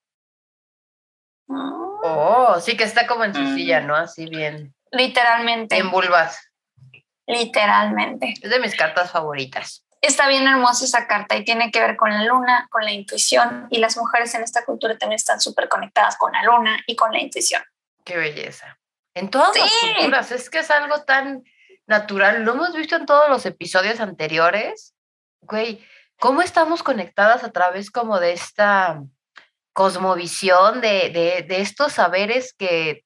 [1.47, 3.95] Oh, sí que está como en su silla, ¿no?
[3.95, 4.73] Así bien.
[4.91, 5.77] Literalmente.
[5.77, 6.51] En vulvas.
[7.27, 8.33] Literalmente.
[8.41, 9.85] Es de mis cartas favoritas.
[10.01, 13.67] Está bien hermosa esa carta y tiene que ver con la luna, con la intuición
[13.69, 17.11] y las mujeres en esta cultura también están súper conectadas con la luna y con
[17.11, 17.61] la intuición.
[18.05, 18.79] Qué belleza.
[19.13, 21.43] En todas las culturas, es que es algo tan
[21.89, 22.43] natural.
[22.43, 24.93] Lo hemos visto en todos los episodios anteriores.
[25.41, 25.85] Güey,
[26.19, 29.01] ¿cómo estamos conectadas a través como de esta
[29.73, 33.05] cosmovisión de, de, estos saberes que,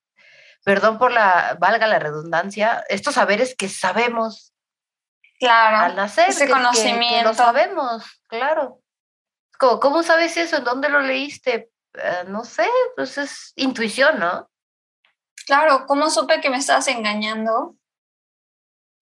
[0.63, 4.53] perdón por la, valga la redundancia, estos saberes que sabemos
[5.39, 7.29] claro, al nacer, ese conocimiento.
[7.29, 8.79] lo sabemos, claro.
[9.59, 10.57] ¿Cómo, ¿Cómo, sabes eso?
[10.57, 11.69] ¿En dónde lo leíste?
[11.93, 14.49] Eh, no sé, pues es intuición, ¿no?
[15.45, 17.75] Claro, ¿cómo supe que me estabas engañando?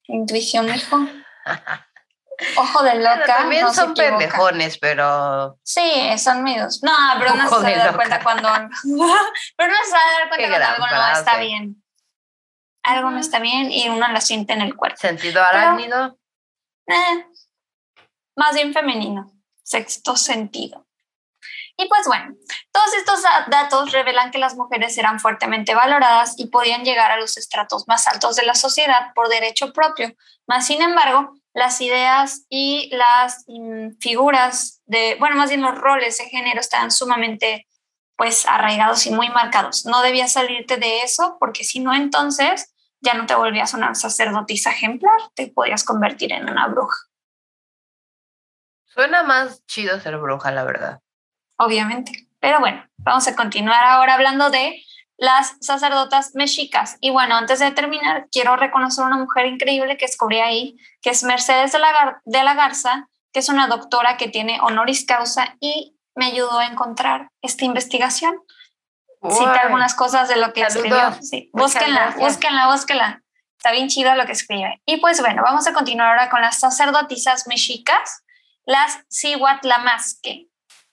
[0.07, 0.97] Intuición, hijo.
[2.57, 3.25] Ojo de loca.
[3.25, 5.59] también son pendejones, pero.
[5.63, 6.81] Sí, son míos.
[6.81, 8.49] No, pero no se da cuenta cuando.
[9.57, 11.83] pero no se da dar cuenta cuando algo no está bien.
[12.83, 14.97] Algo no está bien y uno lo siente en el cuerpo.
[14.97, 16.17] ¿Sentido arácnido?
[16.87, 17.25] Eh,
[18.35, 19.31] más bien femenino.
[19.63, 20.87] Sexto sentido.
[21.77, 22.35] Y pues bueno,
[22.71, 27.37] todos estos datos revelan que las mujeres eran fuertemente valoradas y podían llegar a los
[27.37, 30.13] estratos más altos de la sociedad por derecho propio.
[30.47, 36.17] Más sin embargo, las ideas y las mm, figuras de, bueno, más bien los roles
[36.17, 37.67] de género estaban sumamente
[38.15, 39.85] pues arraigados y muy marcados.
[39.85, 44.69] No debías salirte de eso porque si no, entonces ya no te volvías una sacerdotisa
[44.69, 46.97] ejemplar, te podías convertir en una bruja.
[48.85, 51.01] Suena más chido ser bruja, la verdad.
[51.61, 52.27] Obviamente.
[52.39, 54.83] Pero bueno, vamos a continuar ahora hablando de
[55.17, 56.97] las sacerdotas mexicas.
[56.99, 61.23] Y bueno, antes de terminar, quiero reconocer una mujer increíble que descubrí ahí, que es
[61.23, 65.95] Mercedes de la, de la Garza, que es una doctora que tiene honoris causa y
[66.15, 68.41] me ayudó a encontrar esta investigación.
[69.29, 71.13] Cita algunas cosas de lo que escribió.
[71.21, 73.21] Sí, búsquenla, búsquenla, búsquenla.
[73.55, 74.81] Está bien chido lo que escribe.
[74.87, 78.23] Y pues bueno, vamos a continuar ahora con las sacerdotisas mexicas,
[78.65, 80.50] las Cihuatlamasque.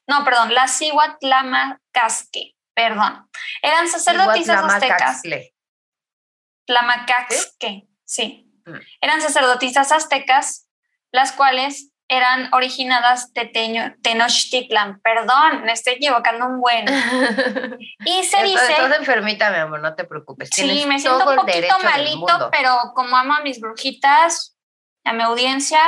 [0.09, 3.29] No, perdón, las Cihuatlamasque perdón.
[3.61, 5.23] Eran sacerdotisas aztecas.
[6.65, 8.49] Tlamacasque, sí.
[8.67, 8.77] Mm.
[9.01, 10.69] Eran sacerdotisas aztecas,
[11.11, 13.47] las cuales eran originadas de
[14.01, 15.01] Tenochtitlan.
[15.01, 16.87] Perdón, me estoy equivocando un buen.
[18.05, 18.73] Y se dice.
[18.73, 20.51] Estás enfermita, mi amor, no te preocupes.
[20.53, 24.57] Sí, me siento un poquito malito, pero como amo a mis brujitas,
[25.05, 25.81] a mi audiencia,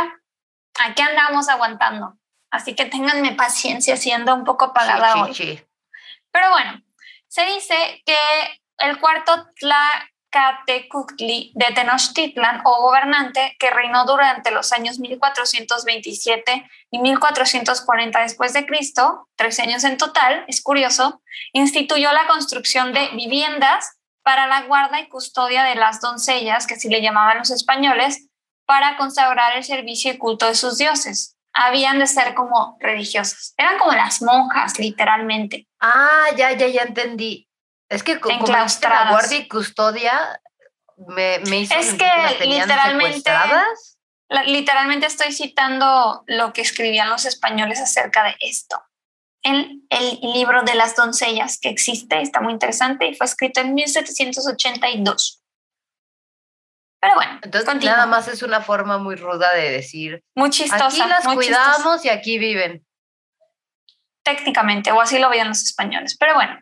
[0.85, 2.19] aquí andamos aguantando.
[2.51, 5.65] Así que ténganme paciencia, siendo un poco apagada hoy.
[6.33, 6.83] Pero bueno,
[7.29, 8.17] se dice que
[8.79, 18.21] el cuarto Tlacatecuhtli de Tenochtitlan o gobernante que reinó durante los años 1427 y 1440
[18.21, 24.49] después de Cristo, tres años en total, es curioso, instituyó la construcción de viviendas para
[24.49, 28.27] la guarda y custodia de las doncellas, que así le llamaban los españoles,
[28.67, 33.55] para consagrar el servicio y culto de sus dioses habían de ser como religiosas.
[33.57, 35.67] Eran como las monjas, literalmente.
[35.81, 37.49] Ah, ya, ya, ya entendí.
[37.89, 38.67] Es que como la
[39.11, 40.41] guardia y custodia
[41.09, 43.33] me, me hizo Es que, literalmente,
[44.47, 48.81] literalmente estoy citando lo que escribían los españoles acerca de esto.
[49.43, 53.75] El, el libro de las doncellas que existe está muy interesante y fue escrito en
[53.75, 55.43] 1782.
[57.01, 60.23] Pero bueno, entonces nada más es una forma muy ruda de decir.
[60.35, 60.87] Muy chistosa.
[60.87, 62.85] Aquí las cuidamos y aquí viven.
[64.23, 66.17] Técnicamente, o así lo veían los españoles.
[66.19, 66.61] Pero bueno,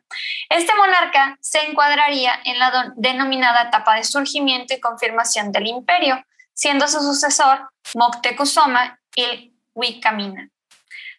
[0.48, 6.24] este monarca se encuadraría en la denominada etapa de surgimiento y confirmación del imperio,
[6.54, 10.50] siendo su sucesor Moctezuma y Huicamina.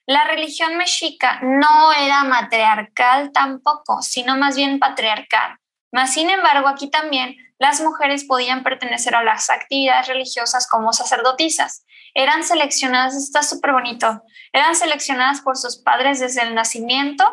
[0.05, 5.57] La religión mexica no era matriarcal tampoco, sino más bien patriarcal.
[5.91, 11.85] Mas, sin embargo, aquí también las mujeres podían pertenecer a las actividades religiosas como sacerdotisas.
[12.13, 17.23] Eran seleccionadas, está súper bonito, eran seleccionadas por sus padres desde el nacimiento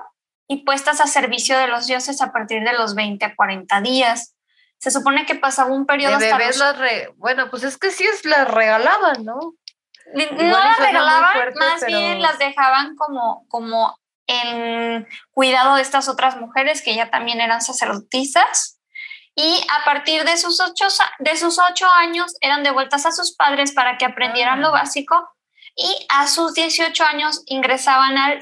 [0.48, 4.34] y puestas a servicio de los dioses a partir de los 20 a 40 días.
[4.78, 7.12] Se supone que pasaba un periodo de bebés las re...
[7.16, 9.54] Bueno, pues es que sí es las regalaban, ¿no?
[10.14, 16.82] no las regalaban, más bien las dejaban como, como en cuidado de estas otras mujeres
[16.82, 18.75] que ya también eran sacerdotisas.
[19.38, 20.86] Y a partir de sus ocho,
[21.18, 24.80] de sus ocho años eran devueltas a sus padres para que aprendieran lo ah.
[24.82, 25.28] básico
[25.76, 28.40] y a sus 18 años ingresaban al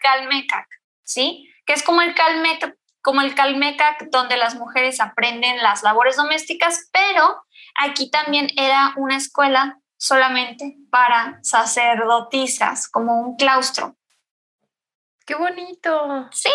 [0.00, 0.66] Calmecac,
[1.04, 1.46] ¿sí?
[1.66, 6.88] Que es como el Calmecac, como el Calmecac donde las mujeres aprenden las labores domésticas,
[6.90, 13.94] pero aquí también era una escuela solamente para sacerdotisas, como un claustro.
[15.26, 16.28] ¡Qué bonito!
[16.32, 16.50] Sí.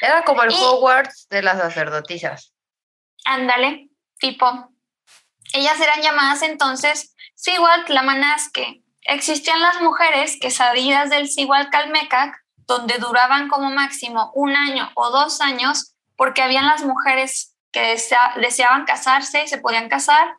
[0.00, 2.54] Era como el Hogwarts de las sacerdotisas.
[3.24, 4.70] Ándale, tipo.
[5.52, 8.82] Ellas eran llamadas entonces Sihuatl-Lamanasque.
[9.02, 11.28] Existían las mujeres que salidas del
[11.70, 12.34] Calmecac,
[12.66, 17.96] donde duraban como máximo un año o dos años, porque habían las mujeres que
[18.36, 20.36] deseaban casarse y se podían casar,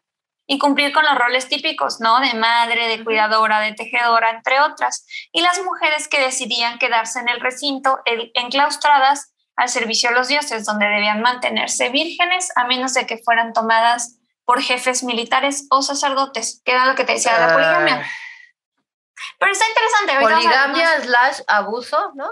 [0.48, 2.20] y cumplir con los roles típicos, ¿no?
[2.20, 5.06] De madre, de cuidadora, de tejedora, entre otras.
[5.32, 8.00] Y las mujeres que decidían quedarse en el recinto
[8.34, 13.54] enclaustradas al servicio de los dioses, donde debían mantenerse vírgenes a menos de que fueran
[13.54, 18.08] tomadas por jefes militares o sacerdotes, que era lo que te decía de la poligamia.
[19.38, 20.34] Pero está interesante.
[20.34, 22.32] Poligamia slash abuso, ¿no?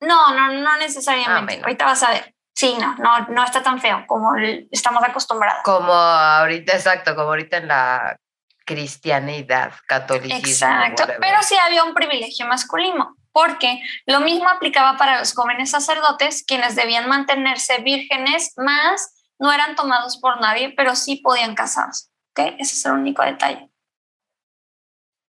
[0.00, 1.56] No, no, no necesariamente.
[1.56, 2.34] Ah, ahorita vas a ver.
[2.54, 4.34] Sí, no, no, no está tan feo como
[4.70, 5.62] estamos acostumbrados.
[5.64, 8.16] Como ahorita, exacto, como ahorita en la
[8.64, 10.48] cristianidad, catolicismo.
[10.48, 16.44] Exacto, pero sí había un privilegio masculino, porque lo mismo aplicaba para los jóvenes sacerdotes,
[16.46, 22.10] quienes debían mantenerse vírgenes, más no eran tomados por nadie, pero sí podían casarse.
[22.30, 22.54] ¿okay?
[22.60, 23.68] Ese es el único detalle.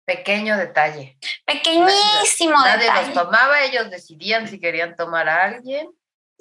[0.04, 1.18] Pequeño detalle.
[1.46, 2.86] Pequeñísimo detalle.
[2.88, 5.88] Nadie los tomaba, ellos decidían si querían tomar a alguien.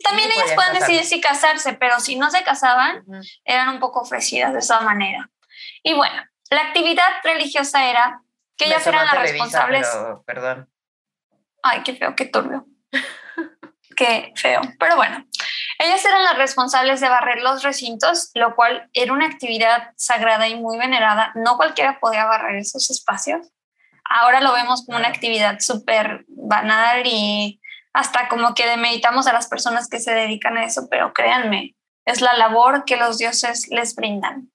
[0.03, 3.05] También ellas pueden decidir si casarse, pero si no se casaban,
[3.45, 5.29] eran un poco ofrecidas de esa manera.
[5.81, 8.21] Y bueno, la actividad religiosa era
[8.57, 9.87] que ellas eran las responsables.
[10.25, 10.72] perdón.
[11.63, 12.65] Ay, qué feo, qué turbio.
[13.95, 14.61] qué feo.
[14.77, 15.25] Pero bueno,
[15.79, 20.55] ellas eran las responsables de barrer los recintos, lo cual era una actividad sagrada y
[20.55, 21.31] muy venerada.
[21.35, 23.47] No cualquiera podía barrer esos espacios.
[24.03, 27.61] Ahora lo vemos como una actividad súper banal y
[27.93, 32.21] hasta como que demeritamos a las personas que se dedican a eso, pero créanme, es
[32.21, 34.51] la labor que los dioses les brindan.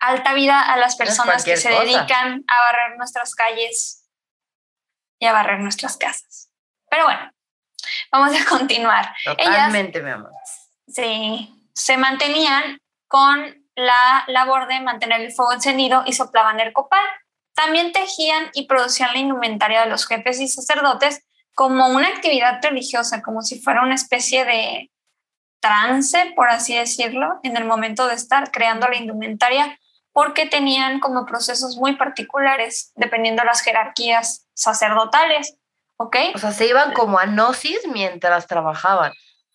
[0.00, 3.99] Alta vida a las personas que se dedican a barrer nuestras calles
[5.20, 6.50] y a barrer nuestras casas.
[6.90, 7.30] Pero bueno,
[8.10, 9.14] vamos a continuar.
[9.24, 10.32] Totalmente, mi amor.
[10.88, 17.04] Sí, se mantenían con la labor de mantener el fuego encendido y soplaban el copal.
[17.54, 21.22] También tejían y producían la indumentaria de los jefes y sacerdotes
[21.54, 24.90] como una actividad religiosa, como si fuera una especie de
[25.60, 29.78] trance, por así decirlo, en el momento de estar creando la indumentaria,
[30.20, 35.56] porque tenían como procesos muy particulares, dependiendo de las jerarquías sacerdotales,
[35.96, 36.16] ¿ok?
[36.34, 39.12] O sea, se iban como a gnosis mientras trabajaban.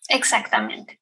[0.08, 1.00] Exactamente.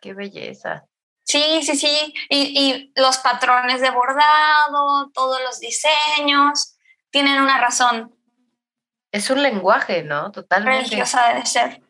[0.00, 0.86] Qué belleza.
[1.22, 2.14] Sí, sí, sí.
[2.28, 6.76] Y, y los patrones de bordado, todos los diseños,
[7.10, 8.12] tienen una razón
[9.14, 10.32] es un lenguaje, ¿no?
[10.32, 10.86] Totalmente.
[10.86, 11.80] Religiosa debe ser.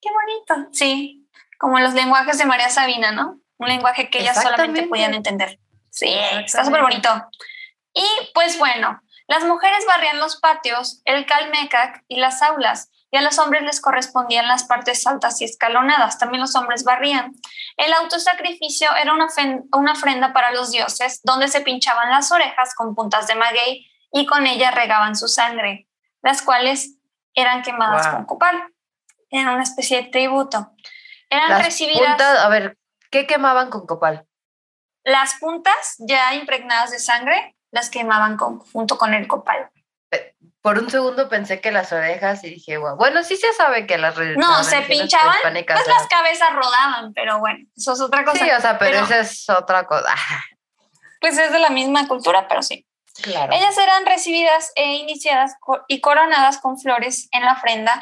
[0.00, 0.70] Qué bonito.
[0.72, 3.40] Sí, como los lenguajes de María Sabina, ¿no?
[3.58, 5.60] Un lenguaje que ellas solamente podían entender.
[5.96, 7.08] Sí, está súper bonito.
[7.94, 8.04] Y
[8.34, 13.38] pues bueno, las mujeres barrían los patios, el calmecac y las aulas, y a los
[13.38, 16.18] hombres les correspondían las partes altas y escalonadas.
[16.18, 17.32] También los hombres barrían.
[17.78, 19.28] El autosacrificio era una,
[19.72, 24.26] una ofrenda para los dioses, donde se pinchaban las orejas con puntas de maguey y
[24.26, 25.86] con ellas regaban su sangre
[26.26, 26.96] las cuales
[27.34, 28.72] eran quemadas con copal.
[29.30, 30.72] Era una especie de tributo.
[31.30, 32.20] Eran recibidas.
[32.20, 32.76] a ver,
[33.12, 34.25] ¿qué quemaban con copal?
[35.06, 39.70] Las puntas ya impregnadas de sangre las quemaban con, junto con el copal.
[40.60, 44.16] Por un segundo pensé que las orejas y dije, bueno, sí se sabe que las
[44.36, 48.44] No, se pinchaban, pues las cabezas rodaban, pero bueno, eso es otra cosa.
[48.44, 50.12] Sí, o sea, pero, pero esa es otra cosa.
[51.18, 52.86] Pues es de la misma cultura, pero sí.
[53.24, 55.54] Ellas eran recibidas e iniciadas
[55.88, 57.98] y coronadas con flores en la ofrenda.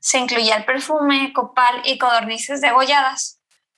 [0.00, 3.35] Se incluía el perfume, copal y codornices degolladas.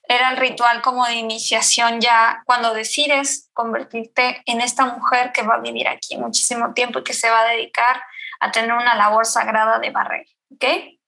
[0.08, 5.56] Era el ritual como de iniciación ya cuando decides convertirte en esta mujer que va
[5.56, 8.02] a vivir aquí muchísimo tiempo y que se va a dedicar
[8.40, 10.26] a tener una labor sagrada de barrer.
[10.54, 10.98] ¿okay?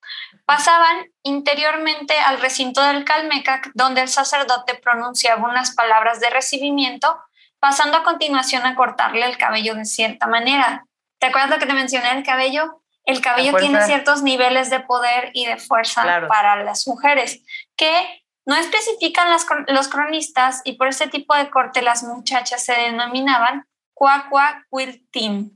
[0.45, 7.19] Pasaban interiormente al recinto del Calmecac, donde el sacerdote pronunciaba unas palabras de recibimiento
[7.59, 10.85] pasando a continuación a cortarle el cabello de cierta manera.
[11.19, 12.81] ¿Te acuerdas lo que te mencioné el cabello?
[13.05, 17.43] el cabello tiene ciertos niveles de poder y de fuerza para las mujeres,
[17.77, 19.29] que no especifican
[19.69, 25.53] los cronistas y por este tipo de corte las muchachas se denominaban cuacua quiltim.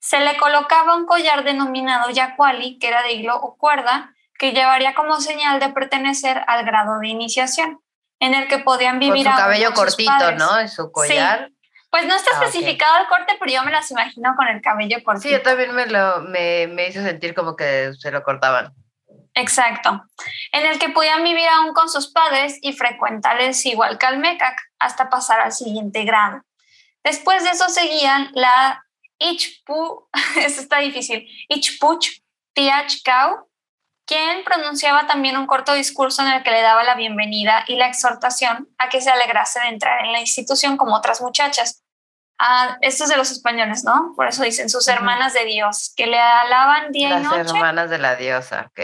[0.00, 4.92] Se le colocaba un collar denominado yacuali, que era de hilo o cuerda, que llevaría
[4.92, 7.78] como señal de pertenecer al grado de iniciación,
[8.18, 9.24] en el que podían vivir.
[9.24, 10.66] Con su cabello cortito, ¿no?
[10.66, 11.48] Su collar.
[11.90, 14.96] Pues no está ah, especificado el corte, pero yo me las imagino con el cabello
[15.04, 15.28] cortito.
[15.28, 18.74] Sí, yo también me, lo, me, me hizo sentir como que se lo cortaban.
[19.34, 20.04] Exacto,
[20.52, 24.06] en el que podían vivir aún con sus padres y frecuentarles igual que
[24.78, 26.42] hasta pasar al siguiente grado.
[27.02, 28.84] Después de eso seguían la
[29.18, 32.20] Ichpu, eso está difícil, Ichpuch
[32.52, 33.48] Tiachkau,
[34.04, 37.86] quien pronunciaba también un corto discurso en el que le daba la bienvenida y la
[37.86, 41.82] exhortación a que se alegrase de entrar en la institución como otras muchachas,
[42.44, 44.14] Ah, esto es de los españoles, ¿no?
[44.16, 47.44] Por eso dicen sus hermanas de Dios, que le alaban día y noche.
[47.44, 48.80] Las hermanas de la diosa, ok.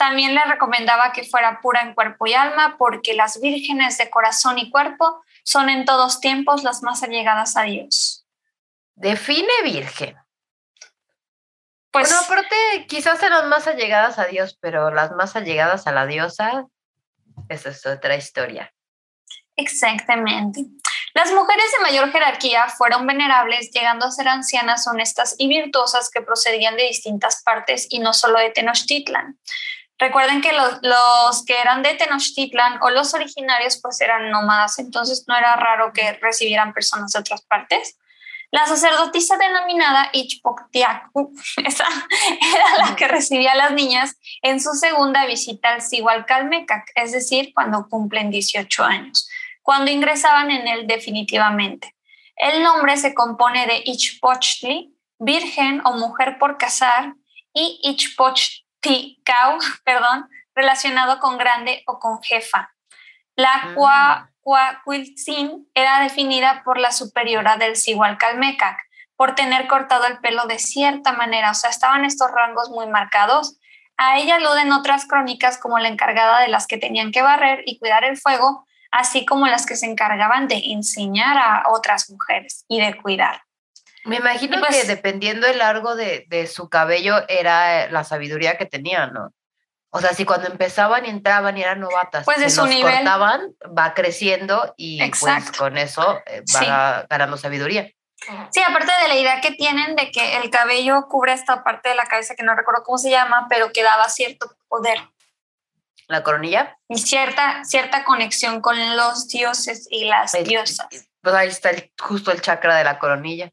[0.00, 4.56] También le recomendaba que fuera pura en cuerpo y alma, porque las vírgenes de corazón
[4.56, 8.26] y cuerpo son en todos tiempos las más allegadas a Dios.
[8.94, 10.16] Define virgen.
[11.90, 16.06] Pues, bueno, aparte, quizás eran más allegadas a Dios, pero las más allegadas a la
[16.06, 16.64] diosa,
[17.50, 18.72] esa es otra historia.
[19.54, 20.64] Exactamente.
[21.12, 26.22] Las mujeres de mayor jerarquía fueron venerables, llegando a ser ancianas honestas y virtuosas que
[26.22, 29.38] procedían de distintas partes y no solo de Tenochtitlan.
[30.00, 35.36] Recuerden que los, que eran de Tenochtitlan o los originarios pues eran nómadas, entonces no
[35.36, 37.96] era raro que recibieran personas de otras partes.
[38.50, 41.32] La sacerdotisa denominada Ichpoctiacu,
[41.64, 41.86] esa
[42.18, 47.52] era la que recibía a las niñas en su segunda visita al Sihualcalmecac, es decir,
[47.54, 49.28] cuando cumplen 18 años
[49.70, 51.94] cuando ingresaban en él definitivamente.
[52.36, 57.14] El nombre se compone de Ichpochtli, virgen o mujer por casar,
[57.52, 57.78] y
[58.82, 62.72] Ichpochtikau, perdón, relacionado con grande o con jefa.
[63.36, 63.74] La
[64.42, 65.66] Cuacuiltzin mm.
[65.74, 68.78] era definida por la superiora del Sihualcalmecac,
[69.16, 73.58] por tener cortado el pelo de cierta manera, o sea, estaban estos rangos muy marcados.
[73.96, 77.78] A ella aluden otras crónicas como la encargada de las que tenían que barrer y
[77.78, 82.80] cuidar el fuego, así como las que se encargaban de enseñar a otras mujeres y
[82.80, 83.42] de cuidar.
[84.04, 89.32] Me imagino que dependiendo del largo de, su cabello era la sabiduría que tenían, ¿no?
[89.92, 92.94] O sea, si cuando empezaban y entraban y eran novatas, pues de su nivel.
[92.94, 97.90] cortaban, va creciendo y pues con eso eh, va ganando sabiduría.
[98.50, 101.94] Sí, aparte de la idea que tienen de que el cabello cubre esta parte de
[101.96, 104.98] la cabeza que no recuerdo cómo se llama, pero que daba cierto poder
[106.10, 106.76] la coronilla.
[106.88, 110.88] Y cierta, cierta conexión con los dioses y las diosas.
[111.22, 113.50] Pues ahí está justo el chakra de la coronilla.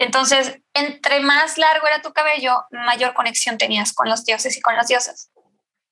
[0.00, 4.74] Entonces, entre más largo era tu cabello, mayor conexión tenías con los dioses y con
[4.74, 5.30] las diosas.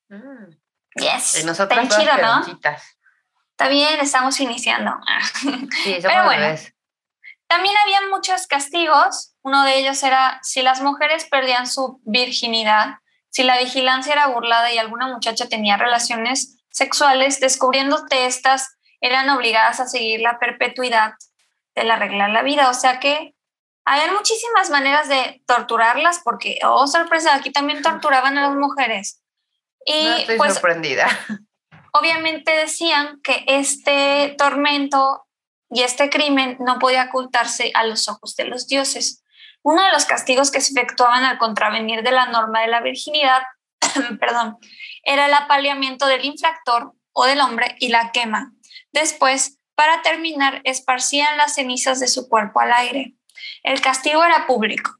[0.09, 0.55] Mm.
[0.95, 1.39] Yes.
[1.39, 2.43] Y nosotros Está chido, ¿no?
[2.43, 4.97] Está bien, estamos iniciando.
[5.83, 6.57] Sí, Pero bueno,
[7.47, 9.35] también había muchos castigos.
[9.43, 12.95] Uno de ellos era si las mujeres perdían su virginidad,
[13.29, 19.79] si la vigilancia era burlada y alguna muchacha tenía relaciones sexuales, descubriéndote estas, eran obligadas
[19.79, 21.13] a seguir la perpetuidad
[21.75, 22.71] de la regla de la vida.
[22.71, 23.35] O sea que
[23.89, 29.23] había muchísimas maneras de torturarlas porque, oh sorpresa, aquí también torturaban a las mujeres.
[29.83, 31.07] Y no estoy pues, sorprendida.
[31.93, 35.25] Obviamente decían que este tormento
[35.71, 39.23] y este crimen no podía ocultarse a los ojos de los dioses.
[39.63, 43.41] Uno de los castigos que se efectuaban al contravenir de la norma de la virginidad,
[44.19, 44.57] perdón,
[45.03, 48.51] era el apaleamiento del infractor o del hombre y la quema.
[48.91, 53.15] Después, para terminar, esparcían las cenizas de su cuerpo al aire.
[53.63, 54.95] El castigo era público.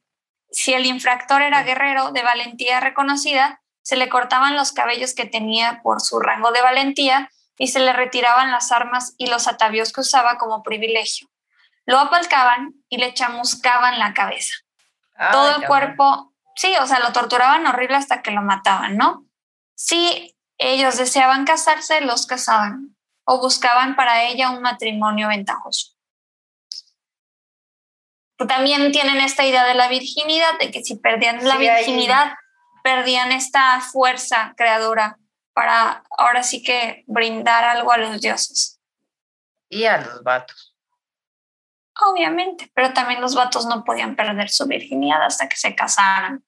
[0.51, 5.81] Si el infractor era guerrero de valentía reconocida, se le cortaban los cabellos que tenía
[5.83, 10.01] por su rango de valentía y se le retiraban las armas y los atavíos que
[10.01, 11.27] usaba como privilegio.
[11.85, 14.53] Lo apalcaban y le chamuscaban la cabeza.
[15.31, 19.25] Todo el cuerpo, sí, o sea, lo torturaban horrible hasta que lo mataban, ¿no?
[19.75, 22.95] Si ellos deseaban casarse, los casaban
[23.25, 25.98] o buscaban para ella un matrimonio ventajoso.
[28.47, 32.33] También tienen esta idea de la virginidad, de que si perdían la virginidad,
[32.83, 35.17] perdían esta fuerza creadora
[35.53, 38.79] para ahora sí que brindar algo a los dioses.
[39.67, 40.75] Y a los vatos.
[42.01, 46.45] Obviamente, pero también los vatos no podían perder su virginidad hasta que se casaran.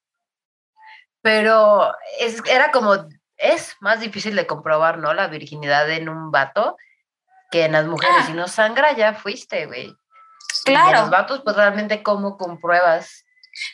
[1.22, 2.96] Pero es, era como,
[3.36, 5.14] es más difícil de comprobar, ¿no?
[5.14, 6.78] La virginidad en un vato
[7.52, 8.16] que en las mujeres.
[8.20, 8.26] Ah.
[8.28, 9.94] Si no sangra, ya fuiste, güey.
[10.66, 10.90] Claro.
[10.90, 13.26] Y los vatos, pues realmente, ¿cómo compruebas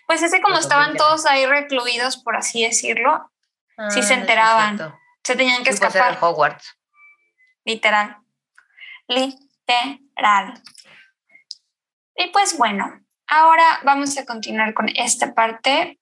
[0.07, 3.31] Pues ese como estaban todos ahí recluidos, por así decirlo,
[3.89, 4.95] sí se ah, enteraban.
[5.23, 6.17] Se tenían que escapar.
[6.21, 6.77] Hogwarts.
[7.65, 8.17] Literal.
[9.07, 10.61] Literal.
[12.15, 15.99] Y pues bueno, ahora vamos a continuar con esta parte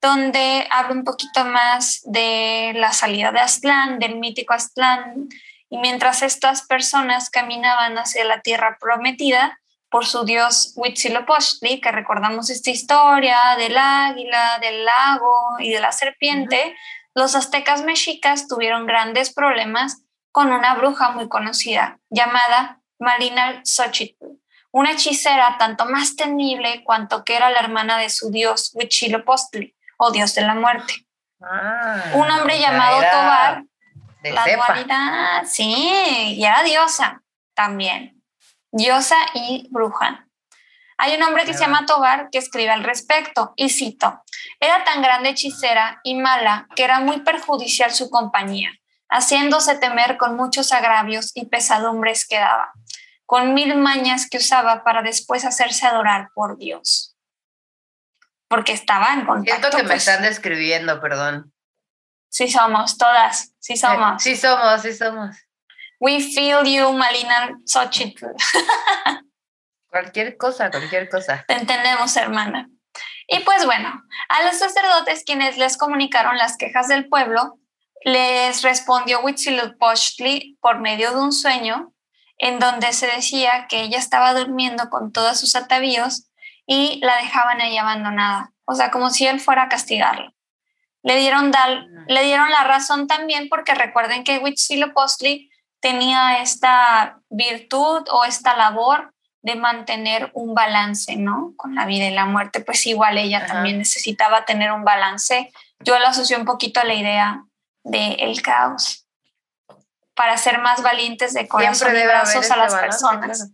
[0.00, 5.28] donde hablo un poquito más de la salida de Aztlán, del mítico Aztlán,
[5.70, 9.58] y mientras estas personas caminaban hacia la tierra prometida
[9.90, 15.92] por su dios Huitzilopochtli, que recordamos esta historia del águila, del lago y de la
[15.92, 16.76] serpiente,
[17.14, 24.26] los aztecas mexicas tuvieron grandes problemas con una bruja muy conocida llamada Malina Xochitl,
[24.70, 30.10] una hechicera tanto más temible cuanto que era la hermana de su dios Huitzilopochtli, o
[30.10, 31.06] dios de la muerte.
[31.40, 33.64] Ah, un hombre llamado Tobar
[34.22, 37.22] la dualidad, sí, y era diosa
[37.54, 38.17] también.
[38.70, 40.28] Diosa y bruja.
[40.98, 44.24] Hay un hombre que se llama Tobar que escribe al respecto, y cito,
[44.58, 48.72] era tan grande hechicera y mala que era muy perjudicial su compañía,
[49.08, 52.72] haciéndose temer con muchos agravios y pesadumbres que daba,
[53.26, 57.16] con mil mañas que usaba para después hacerse adorar por Dios.
[58.48, 59.60] Porque estaba en contacto.
[59.60, 61.52] Siento que me pues están describiendo, perdón.
[62.28, 64.20] Sí somos, todas, sí somos.
[64.20, 65.36] Sí somos, sí somos.
[66.00, 68.26] We feel you, Malina Xochitl.
[69.90, 71.44] cualquier cosa, cualquier cosa.
[71.46, 72.68] Te entendemos, hermana.
[73.26, 77.58] Y pues bueno, a los sacerdotes quienes les comunicaron las quejas del pueblo,
[78.04, 81.92] les respondió Huitzilopochtli por medio de un sueño
[82.38, 86.30] en donde se decía que ella estaba durmiendo con todos sus atavíos
[86.64, 90.32] y la dejaban ahí abandonada, o sea, como si él fuera a castigarla.
[91.02, 91.50] Le dieron,
[92.06, 95.47] le dieron la razón también porque recuerden que Huitzilopochtli
[95.80, 99.12] tenía esta virtud o esta labor
[99.42, 101.52] de mantener un balance, ¿no?
[101.56, 105.52] Con la vida y la muerte, pues igual ella también necesitaba tener un balance.
[105.80, 107.44] Yo la asocio un poquito a la idea
[107.84, 109.06] del el caos
[110.14, 113.52] para ser más valientes de corazón y brazos a las personas.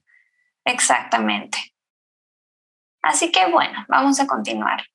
[0.64, 1.74] Exactamente.
[3.02, 4.86] Así que bueno, vamos a continuar.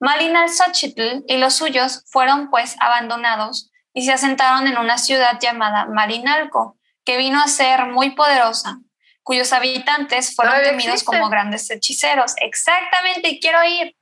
[0.00, 6.76] Malinalxochitl y los suyos fueron pues abandonados y se asentaron en una ciudad llamada Marinalco,
[7.02, 8.78] que vino a ser muy poderosa,
[9.22, 12.34] cuyos habitantes fueron temidos como grandes hechiceros.
[12.42, 13.96] Exactamente, quiero ir.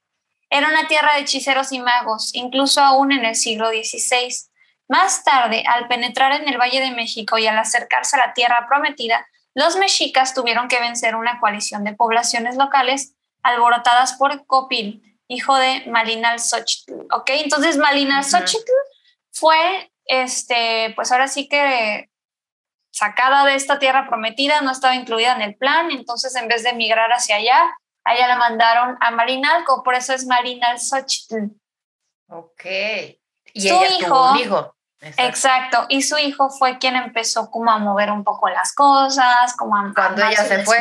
[0.50, 4.34] Era una tierra de hechiceros y magos, incluso aún en el siglo XVI.
[4.88, 8.66] Más tarde, al penetrar en el Valle de México y al acercarse a la tierra
[8.66, 9.24] prometida,
[9.54, 13.14] los mexicas tuvieron que vencer una coalición de poblaciones locales
[13.44, 17.30] alborotadas por Copil, hijo de Malinal Xochitl, ¿ok?
[17.30, 18.72] Entonces Malinal Xochitl
[19.34, 22.08] fue, este, pues ahora sí que
[22.92, 26.70] sacada de esta tierra prometida, no estaba incluida en el plan, entonces en vez de
[26.70, 27.60] emigrar hacia allá,
[28.04, 31.50] allá la mandaron a Marinalco, por eso es Malinal Xochitl.
[32.28, 32.64] Ok.
[33.52, 34.76] Y su hijo, hijo.
[35.00, 35.84] Exacto.
[35.90, 39.92] y su hijo fue quien empezó como a mover un poco las cosas, como a...
[39.92, 40.78] Cuando ella se fue.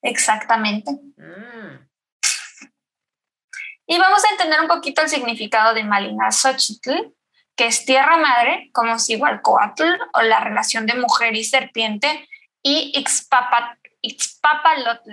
[0.00, 0.92] Exactamente.
[0.92, 1.88] Mm.
[3.86, 7.12] Y vamos a entender un poquito el significado de Malina Xochitl,
[7.56, 8.96] que es tierra madre, como
[9.42, 12.28] Coatl, o la relación de mujer y serpiente,
[12.62, 12.92] y
[14.02, 15.10] Ixpapalotl,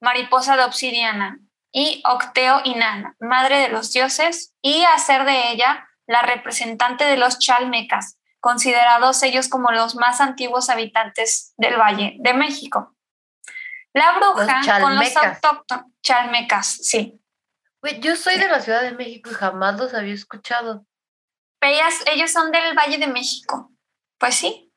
[0.00, 1.38] mariposa de obsidiana,
[1.72, 7.38] y Octeo Inanna, madre de los dioses, y hacer de ella la representante de los
[7.38, 12.94] chalmecas, considerados ellos como los más antiguos habitantes del Valle de México.
[13.92, 17.20] La bruja con los autóctonos, chalmecas, sí,
[18.00, 20.86] yo soy de la Ciudad de México y jamás los había escuchado.
[21.64, 23.70] Ellas, ellos son del Valle de México.
[24.18, 24.72] Pues sí.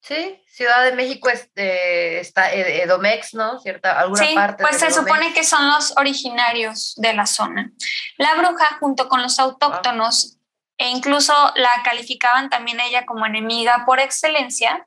[0.00, 3.60] Sí, Ciudad de México este, está Edomex, ¿no?
[3.60, 7.70] Cierta, alguna sí, Pues se supone que son los originarios de la zona.
[8.18, 10.38] La bruja, junto con los autóctonos,
[10.76, 14.84] e incluso la calificaban también ella como enemiga por excelencia,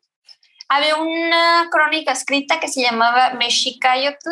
[0.68, 4.30] había una crónica escrita que se llamaba Mexicayotl,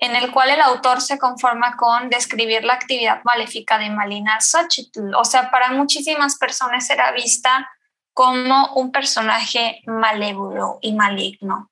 [0.00, 5.14] en el cual el autor se conforma con describir la actividad maléfica de Malina Xochitl.
[5.14, 7.70] O sea, para muchísimas personas era vista
[8.12, 11.70] como un personaje malévolo y maligno.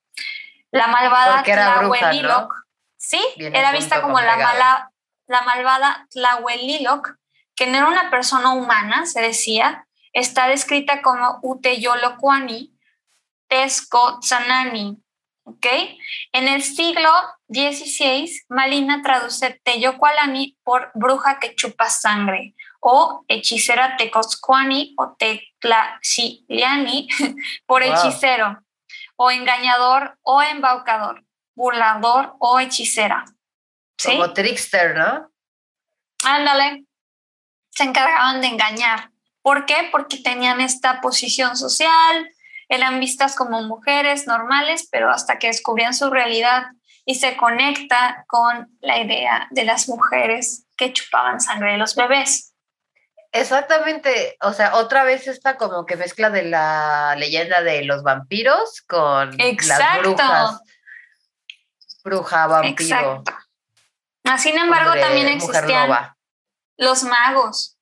[0.71, 2.53] La malvada Tlahueliloc,
[2.97, 4.91] sí, era vista como la, mala,
[5.27, 7.15] la malvada Tlahueliloc,
[7.55, 12.73] que no era una persona humana, se decía, está descrita como Uteyolocuani,
[13.47, 15.01] Tesco Tzanani,
[15.45, 15.65] ¿ok?
[16.33, 17.09] En el siglo
[17.47, 27.07] XVI, Malina traduce Teyocualani por bruja que chupa sangre o hechicera Tecoscuani o Teclaxiliani
[27.65, 28.59] por hechicero
[29.15, 31.23] o engañador o embaucador,
[31.55, 33.25] burlador o hechicera.
[33.97, 34.11] ¿Sí?
[34.11, 35.31] Como trickster, ¿no?
[36.25, 36.85] Ándale.
[37.69, 39.11] Se encargaban de engañar.
[39.41, 39.89] ¿Por qué?
[39.91, 42.29] Porque tenían esta posición social,
[42.69, 46.65] eran vistas como mujeres normales, pero hasta que descubrían su realidad
[47.05, 52.53] y se conecta con la idea de las mujeres que chupaban sangre de los bebés.
[53.31, 58.81] Exactamente, o sea, otra vez esta como que mezcla de la leyenda de los vampiros
[58.87, 60.61] con las brujas.
[62.03, 62.95] Bruja, vampiro.
[62.95, 63.33] Exacto.
[64.23, 66.15] Ah, sin embargo, también existían
[66.77, 67.77] los magos,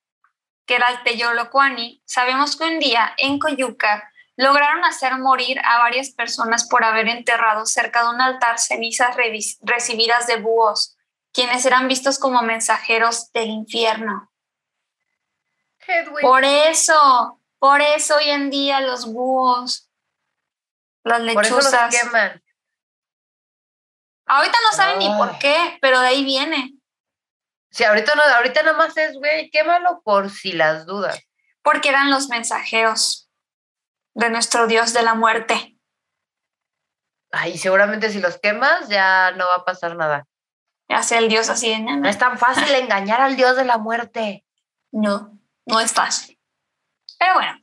[0.66, 2.02] que era el Teyolocuani.
[2.04, 7.66] Sabemos que un día en Coyuca lograron hacer morir a varias personas por haber enterrado
[7.66, 9.16] cerca de un altar cenizas
[9.62, 10.96] recibidas de búhos,
[11.32, 14.30] quienes eran vistos como mensajeros del infierno.
[16.20, 19.90] Por eso, por eso hoy en día los búhos,
[21.04, 21.94] las lechuzas.
[21.94, 22.42] queman.
[24.26, 26.72] Ahorita no saben ni por qué, pero de ahí viene.
[27.70, 31.20] Sí, ahorita no, ahorita nada más es, güey, quémalo por si las dudas.
[31.60, 33.23] Porque eran los mensajeros
[34.14, 35.76] de nuestro Dios de la muerte.
[37.30, 40.26] Ay, seguramente si los quemas ya no va a pasar nada.
[40.88, 44.44] Ya sea el Dios así No es tan fácil engañar al Dios de la muerte.
[44.92, 46.38] No, no es fácil.
[47.18, 47.58] Pero bueno,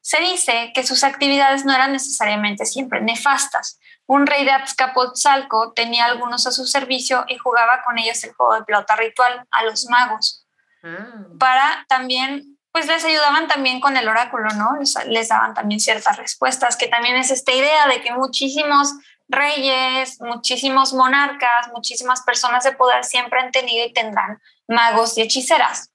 [0.00, 3.80] se dice que sus actividades no eran necesariamente siempre nefastas.
[4.06, 8.54] Un rey de Azcapotzalco tenía algunos a su servicio y jugaba con ellos el juego
[8.54, 10.46] de pelota ritual a los magos.
[10.82, 11.38] Mm.
[11.38, 14.70] Para también pues les ayudaban también con el oráculo, ¿no?
[15.06, 18.92] Les, daban también ciertas respuestas, que también es esta idea de que muchísimos
[19.28, 25.90] reyes, muchísimos monarcas, muchísimas personas de poder siempre han tenido y tendrán magos y hechiceras.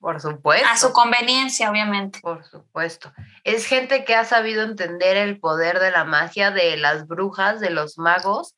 [0.00, 0.68] Por supuesto.
[0.68, 2.20] A su conveniencia, obviamente.
[2.20, 3.12] Por supuesto.
[3.42, 7.70] Es gente que ha sabido entender el poder de la magia de las brujas, de
[7.70, 8.54] los magos,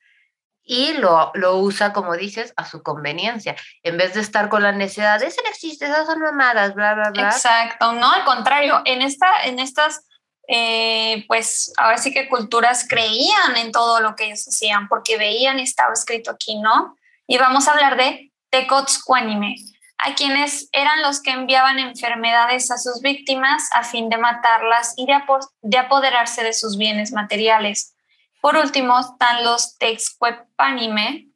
[0.70, 4.70] y lo, lo, usa, como dices, a su conveniencia, en vez de estar con la
[4.70, 7.24] necesidad de eso no existe, esas son mamadas, bla, bla, bla.
[7.24, 10.06] Exacto, no, al contrario, en, esta, en estas,
[10.46, 15.58] eh, pues ahora sí que culturas creían en todo lo que ellos hacían, porque veían
[15.58, 16.96] y estaba escrito aquí, ¿no?
[17.26, 19.56] Y vamos a hablar de Tecotzcuanime,
[19.98, 25.08] a quienes eran los que enviaban enfermedades a sus víctimas a fin de matarlas y
[25.62, 27.96] de apoderarse de sus bienes materiales
[28.40, 31.28] por último, están los Texcuepanime.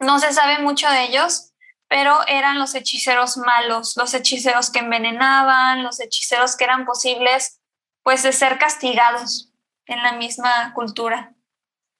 [0.00, 1.52] No se sabe mucho de ellos,
[1.88, 7.60] pero eran los hechiceros malos, los hechiceros que envenenaban, los hechiceros que eran posibles
[8.02, 9.52] pues de ser castigados
[9.86, 11.34] en la misma cultura.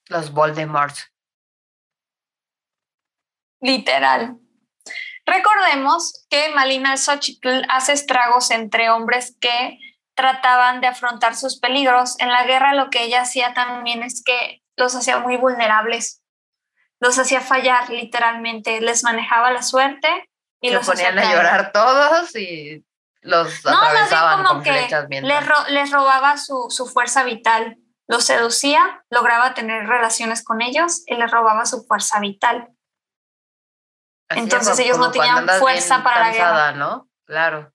[0.06, 0.96] Los Voldemort.
[3.60, 4.38] Literal.
[5.26, 9.78] Recordemos que Malina Xochitl hace estragos entre hombres que
[10.18, 12.18] trataban de afrontar sus peligros.
[12.18, 16.24] En la guerra lo que ella hacía también es que los hacía muy vulnerables,
[16.98, 20.08] los hacía fallar literalmente, les manejaba la suerte
[20.60, 22.84] y los ponían a llorar todos y
[23.20, 27.76] los no, atravesaban como que les, les, robaba su, su fuerza vital,
[28.08, 32.70] los seducía, lograba tener relaciones con ellos y les robaba su fuerza vital.
[34.30, 36.72] Entonces ellos no tenían fuerza para la guerra.
[36.72, 37.08] ¿no?
[37.24, 37.72] Claro.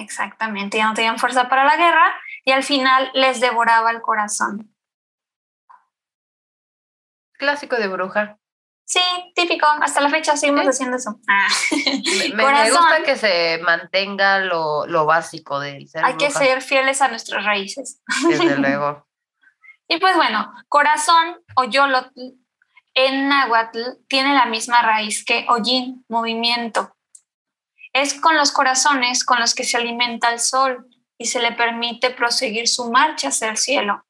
[0.00, 4.74] Exactamente, ya no tenían fuerza para la guerra y al final les devoraba el corazón.
[7.34, 8.38] Clásico de bruja.
[8.84, 9.00] Sí,
[9.36, 9.66] típico.
[9.80, 11.20] Hasta la fecha seguimos haciendo eso.
[11.28, 11.46] Ah.
[12.34, 16.04] Me, gusta que se mantenga lo, lo básico del ser.
[16.04, 18.02] Hay que ser fieles a nuestras raíces.
[18.28, 19.06] Desde luego.
[19.86, 22.20] y pues bueno, corazón o yolotl
[22.94, 26.96] en náhuatl tiene la misma raíz que hollín, movimiento.
[27.92, 30.86] Es con los corazones con los que se alimenta el sol
[31.18, 34.04] y se le permite proseguir su marcha hacia el cielo.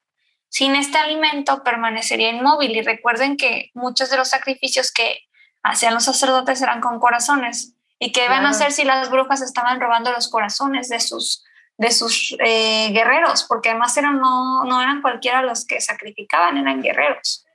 [0.49, 5.19] Sin este alimento permanecería inmóvil y recuerden que muchos de los sacrificios que
[5.63, 9.79] hacían los sacerdotes eran con corazones y que iban a hacer si las brujas estaban
[9.79, 11.43] robando los corazones de sus,
[11.77, 16.81] de sus eh, guerreros, porque además eran, no, no eran cualquiera los que sacrificaban, eran
[16.81, 17.45] guerreros.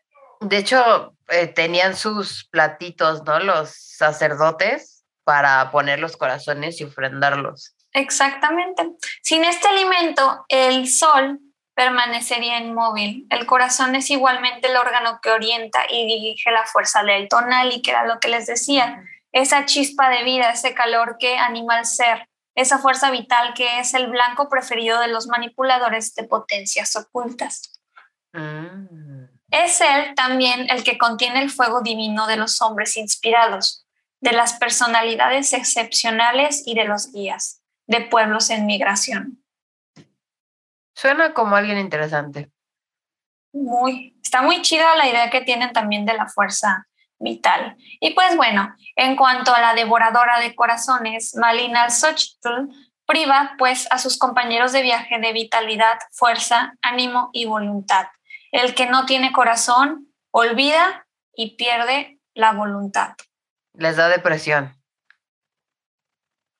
[0.40, 3.40] De hecho, eh, tenían sus platitos, ¿no?
[3.40, 4.95] Los sacerdotes
[5.26, 7.74] para poner los corazones y ofrendarlos.
[7.92, 8.92] Exactamente.
[9.22, 11.40] Sin este alimento, el sol
[11.74, 13.26] permanecería inmóvil.
[13.28, 17.82] El corazón es igualmente el órgano que orienta y dirige la fuerza del tonal y
[17.82, 19.02] que era lo que les decía,
[19.32, 23.94] esa chispa de vida, ese calor que anima al ser, esa fuerza vital que es
[23.94, 27.82] el blanco preferido de los manipuladores de potencias ocultas.
[28.32, 29.24] Mm.
[29.50, 33.85] Es él también el que contiene el fuego divino de los hombres inspirados
[34.26, 39.40] de las personalidades excepcionales y de los guías de pueblos en migración.
[40.96, 42.50] Suena como alguien interesante.
[43.52, 46.88] Muy, está muy chida la idea que tienen también de la fuerza
[47.20, 47.76] vital.
[48.00, 52.68] Y pues bueno, en cuanto a la devoradora de corazones, Malina Xochitl
[53.06, 58.08] priva pues a sus compañeros de viaje de vitalidad, fuerza, ánimo y voluntad.
[58.50, 63.14] El que no tiene corazón olvida y pierde la voluntad.
[63.76, 64.74] Les da depresión.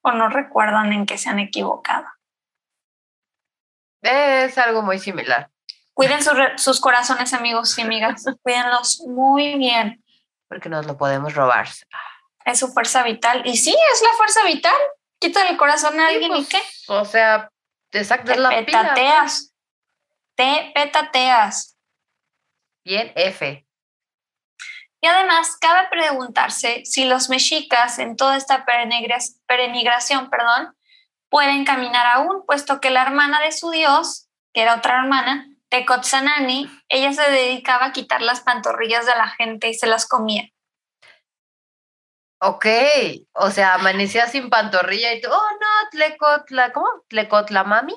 [0.03, 2.07] O no recuerdan en qué se han equivocado.
[4.03, 5.51] Es algo muy similar.
[5.95, 6.21] Cuiden
[6.59, 8.25] sus corazones, amigos y amigas.
[8.43, 10.05] Cuídenlos muy bien.
[10.49, 11.69] Porque nos lo podemos robar.
[12.45, 13.43] Es su fuerza vital.
[13.47, 14.77] Y sí, es la fuerza vital.
[15.19, 16.63] Quita el corazón a alguien y pues, qué.
[16.89, 17.51] O sea,
[17.91, 19.55] exacto, te la petateas.
[20.37, 21.77] Te petateas.
[22.85, 23.66] Bien, F.
[25.07, 30.77] Y además, cabe preguntarse si los mexicas en toda esta peregrinación, perdón,
[31.29, 36.69] pueden caminar aún, puesto que la hermana de su dios, que era otra hermana, Tecotzanani,
[36.89, 40.51] ella se dedicaba a quitar las pantorrillas de la gente y se las comía.
[42.41, 42.67] Ok,
[43.35, 46.89] o sea, amanecía sin pantorrilla y tú, oh no, Tlecotla, ¿cómo?
[47.07, 47.95] ¿Tlecotla mami?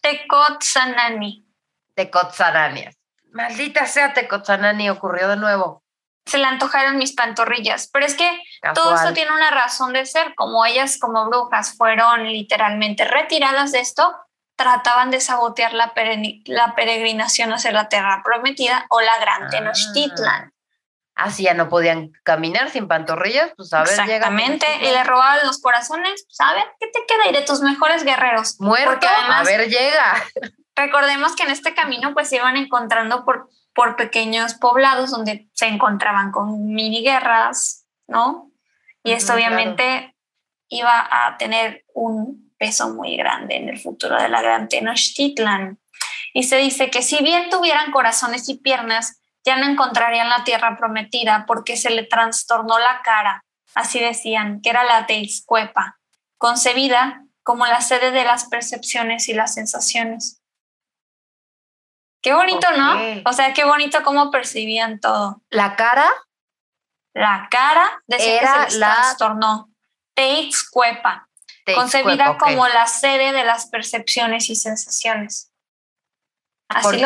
[0.00, 1.46] Tecotzanani.
[1.94, 2.86] Tecotzanani.
[3.30, 5.84] Maldita sea Tecotzanani, ocurrió de nuevo.
[6.30, 8.30] Se le antojaron mis pantorrillas, pero es que
[8.74, 13.80] todo esto tiene una razón de ser, como ellas como brujas fueron literalmente retiradas de
[13.80, 14.14] esto,
[14.54, 15.92] trataban de sabotear la,
[16.44, 20.52] la peregrinación hacia la tierra prometida o la gran Tenochtitlan.
[21.16, 25.44] Así ah, ya no podían caminar sin pantorrillas, pues a ver, Exactamente, y le robaban
[25.44, 27.28] los corazones, pues a ver, ¿qué te queda?
[27.28, 28.60] Y de tus mejores guerreros.
[28.60, 30.22] Muerto, a ver, llega.
[30.76, 35.66] Recordemos que en este camino pues se iban encontrando por, por pequeños poblados donde se
[35.66, 38.50] encontraban con mini guerras, ¿no?
[39.02, 40.14] Y esto obviamente
[40.68, 45.78] iba a tener un peso muy grande en el futuro de la gran Tenochtitlan.
[46.34, 50.76] Y se dice que si bien tuvieran corazones y piernas, ya no encontrarían la tierra
[50.76, 53.44] prometida porque se le trastornó la cara,
[53.74, 55.98] así decían, que era la Teiscuepa,
[56.36, 60.39] concebida como la sede de las percepciones y las sensaciones.
[62.22, 62.98] Qué bonito, ¿no?
[63.24, 65.40] O sea, qué bonito cómo percibían todo.
[65.50, 66.10] ¿La cara?
[67.14, 68.94] La cara de que se la...
[68.94, 69.70] trastornó.
[71.74, 75.50] Concebida como la sede de las percepciones y sensaciones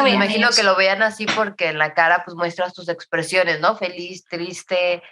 [0.03, 3.77] me imagino que lo vean así porque en la cara pues muestras tus expresiones, ¿no?
[3.77, 5.03] Feliz, triste,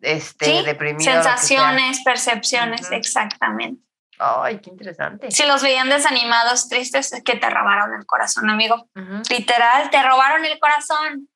[0.00, 0.64] este, ¿Sí?
[0.64, 1.10] deprimido.
[1.12, 3.82] Sensaciones, percepciones, exactamente.
[4.18, 5.30] Ay, qué interesante.
[5.30, 8.88] Si los veían desanimados, tristes, es que te robaron el corazón, amigo.
[9.28, 11.28] Literal, te robaron el corazón.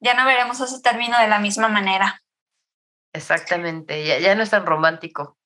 [0.00, 2.22] Ya no veremos ese término de la misma manera.
[3.12, 5.36] Exactamente, ya, ya no es tan romántico.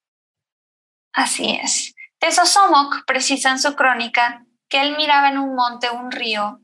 [1.12, 1.95] Así es.
[2.19, 6.61] Tesosomok precisa en su crónica que él miraba en un monte, un río,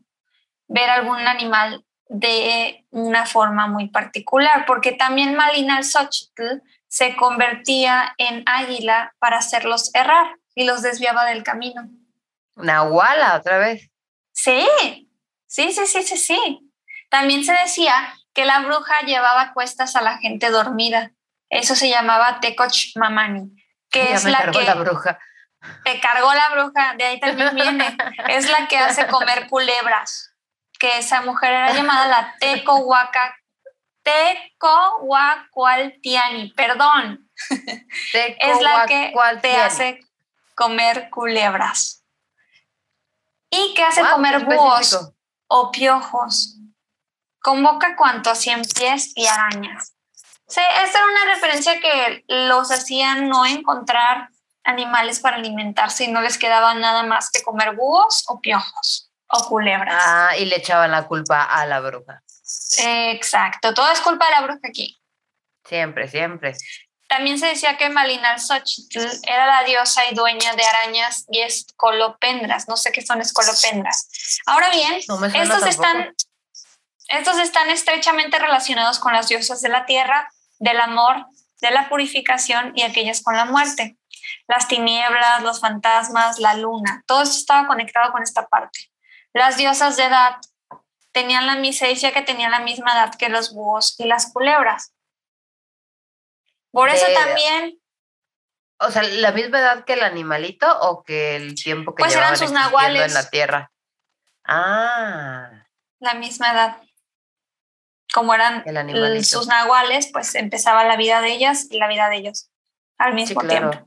[0.68, 8.42] ver algún animal de una forma muy particular, porque también Malina Xochitl se convertía en
[8.46, 11.88] águila para hacerlos errar y los desviaba del camino.
[12.56, 13.88] Nahuala, otra vez.
[14.32, 14.68] Sí,
[15.46, 16.72] sí, sí, sí, sí, sí.
[17.08, 21.12] También se decía que la bruja llevaba cuestas a la gente dormida.
[21.48, 23.52] Eso se llamaba Tecoch Mamani,
[23.88, 25.18] que es la que la bruja.
[25.84, 27.96] Te cargó la bruja, de ahí también viene.
[28.28, 30.34] Es la que hace comer culebras,
[30.78, 33.36] que esa mujer era llamada la Tecohuaca,
[34.58, 37.30] Tecohuacualtiani, perdón.
[38.12, 40.00] es la que te hace
[40.54, 42.04] comer culebras.
[43.50, 45.12] Y que hace comer búhos
[45.48, 46.56] o piojos.
[47.42, 49.94] Convoca cuanto a cien pies y arañas.
[50.46, 54.30] Sí, esta era una referencia que los hacían no encontrar
[54.64, 59.48] animales para alimentarse y no les quedaba nada más que comer búhos o piojos o
[59.48, 59.94] culebras.
[60.06, 62.22] Ah, y le echaban la culpa a la bruja.
[62.78, 65.00] Exacto, todo es culpa de la bruja aquí.
[65.64, 66.54] Siempre, siempre.
[67.08, 72.68] También se decía que Malinar Xochitl era la diosa y dueña de arañas y escolopendras.
[72.68, 74.08] No sé qué son escolopendras.
[74.46, 76.14] Ahora bien, estos, están,
[77.08, 80.30] estos están estrechamente relacionados con las diosas de la tierra,
[80.60, 81.26] del amor,
[81.60, 83.96] de la purificación y aquellas con la muerte
[84.50, 88.90] las tinieblas, los fantasmas, la luna, todo esto estaba conectado con esta parte.
[89.32, 90.36] Las diosas de edad
[91.12, 94.94] tenían la misma, que tenían la misma edad que los búhos y las culebras.
[96.70, 97.80] Por eso también...
[98.78, 102.36] O sea, la misma edad que el animalito o que el tiempo que pues eran
[102.36, 103.72] sus nahuales en la tierra.
[104.44, 105.66] Ah.
[105.98, 106.82] La misma edad.
[108.12, 108.64] Como eran
[109.22, 112.50] sus nahuales, pues empezaba la vida de ellas y la vida de ellos
[112.96, 113.86] al mismo tiempo.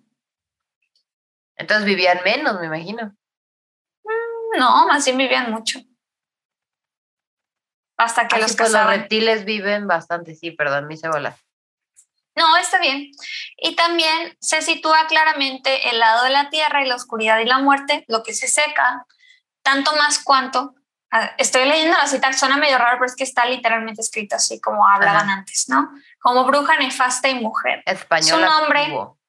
[1.55, 3.15] Entonces vivían menos, me imagino.
[4.03, 5.79] Mm, no, más bien vivían mucho.
[7.97, 11.37] Hasta que Así los pues, los reptiles viven bastante, sí, perdón, me hice bola.
[12.35, 13.11] No, está bien.
[13.57, 17.59] Y también se sitúa claramente el lado de la tierra y la oscuridad y la
[17.59, 19.05] muerte, lo que se seca,
[19.61, 20.73] tanto más cuanto.
[21.11, 24.59] ah, Estoy leyendo la cita, suena medio raro, pero es que está literalmente escrito así
[24.59, 25.33] como hablaban Ajá.
[25.39, 25.91] antes, ¿no?
[26.19, 27.83] Como bruja nefasta y mujer.
[27.85, 28.79] Español nombre.
[28.81, 29.19] activo.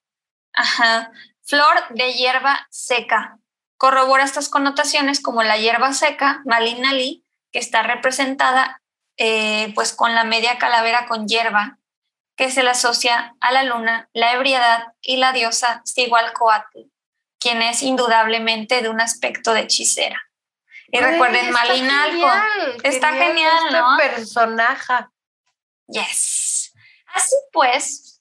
[0.55, 1.11] Ajá.
[1.43, 3.39] Flor de hierba seca.
[3.77, 7.24] Corrobora estas connotaciones como la hierba seca, Malinali,
[7.55, 8.83] que está representada
[9.17, 11.79] eh, pues con la media calavera con hierba,
[12.37, 16.81] que se le asocia a la luna, la ebriedad y la diosa Sigualcoatl,
[17.39, 20.21] quien es indudablemente de un aspecto de hechicera.
[20.89, 22.13] Y recuerden, está Malinalco.
[22.13, 23.97] genial, Está genial, este ¿no?
[23.99, 24.95] personaje.
[25.87, 26.73] Yes.
[27.15, 28.21] Así pues,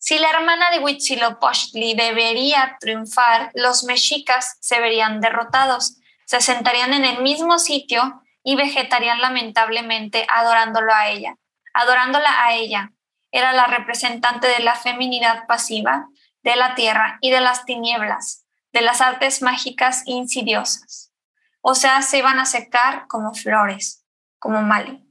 [0.00, 7.04] si la hermana de Huitzilopochtli debería triunfar, los mexicas se verían derrotados, se sentarían en
[7.04, 11.36] el mismo sitio y vegetarían lamentablemente adorándolo a ella.
[11.74, 12.92] Adorándola a ella.
[13.30, 16.06] Era la representante de la feminidad pasiva,
[16.42, 21.12] de la tierra y de las tinieblas, de las artes mágicas insidiosas.
[21.60, 24.04] O sea, se iban a secar como flores,
[24.38, 25.08] como Mali.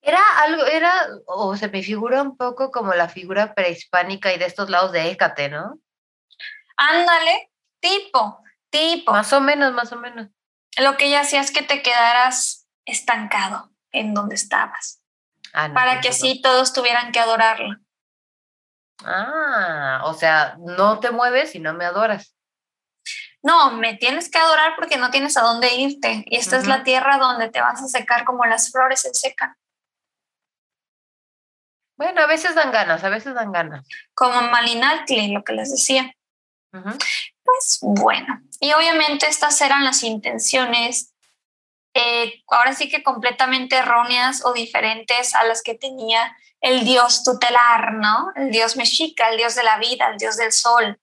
[0.00, 0.92] Era algo, era,
[1.26, 5.10] o se me figura un poco como la figura prehispánica y de estos lados de
[5.10, 5.78] Écate, ¿no?
[6.76, 7.50] Ándale,
[7.80, 9.12] tipo, tipo.
[9.12, 10.28] Más o menos, más o menos.
[10.78, 15.00] Lo que ella hacía es que te quedaras estancado en donde estabas,
[15.52, 16.28] Ah, no, para que entonces no.
[16.28, 17.80] sí todos tuvieran que adorarla.
[19.04, 22.34] Ah, o sea, no te mueves y no me adoras.
[23.42, 26.24] No, me tienes que adorar porque no tienes a dónde irte.
[26.26, 29.54] Y esta es la tierra donde te vas a secar como las flores se secan,
[31.98, 33.86] Bueno, a veces dan ganas, a veces dan ganas.
[34.14, 36.12] como Malinaltli, lo que les decía.
[36.72, 36.90] Ujú.
[37.46, 41.14] Pues bueno, y obviamente estas eran las intenciones,
[41.94, 47.94] eh, ahora sí que completamente erróneas o diferentes a las que tenía el dios tutelar,
[47.94, 48.32] ¿no?
[48.34, 51.00] El dios mexica, el dios de la vida, el dios del sol.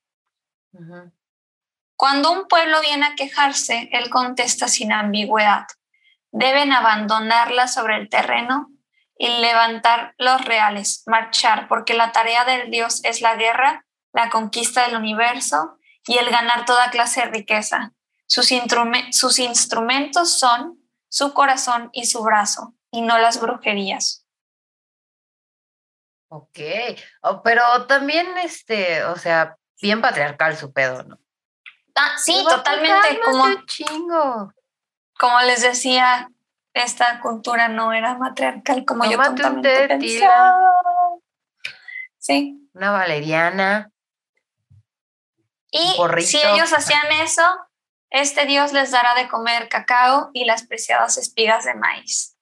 [1.96, 5.66] Cuando un pueblo viene a quejarse, él contesta sin ambigüedad.
[6.32, 8.70] Deben abandonarla sobre el terreno
[9.18, 14.86] y levantar los reales, marchar, porque la tarea del Dios es la guerra, la conquista
[14.86, 17.94] del universo y el ganar toda clase de riqueza.
[18.28, 24.26] Sus, instrumentos son su corazón y su brazo, y no las brujerías.
[26.30, 26.60] Ok,
[27.22, 31.20] Oh, pero también, este, o sea, bien patriarcal su pedo, ¿no?
[31.96, 34.52] Ah, sí, totalmente, como, chingo.
[35.20, 36.28] como les decía,
[36.74, 40.60] esta cultura no era matriarcal como yo Tómate tontamente pensaba.
[42.18, 42.70] Sí.
[42.74, 43.93] Una valeriana.
[45.74, 47.44] Y si ellos hacían eso,
[48.12, 52.38] este Dios les dará de comer cacao y las preciadas espigas de maíz.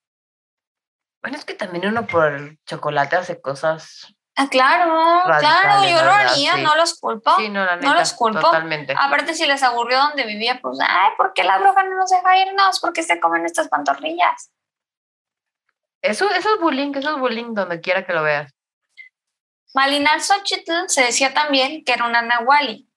[1.21, 4.13] Bueno, es que también uno por el chocolate hace cosas.
[4.35, 6.61] Ah, claro, claro, yo lo haría, sí.
[6.61, 7.31] no los culpo.
[7.37, 8.41] Sí, no, la no los culpo.
[8.41, 8.93] Totalmente.
[8.97, 12.37] Aparte, si les aburrió donde vivía, pues, ay, ¿por qué la bruja no nos deja
[12.37, 12.81] irnos?
[12.81, 14.51] ¿Por qué se comen estas pantorrillas?
[16.01, 18.53] Eso, eso es bullying, eso es bullying donde quiera que lo veas.
[19.73, 22.90] Malinal Xochitl se decía también que era una nahuali.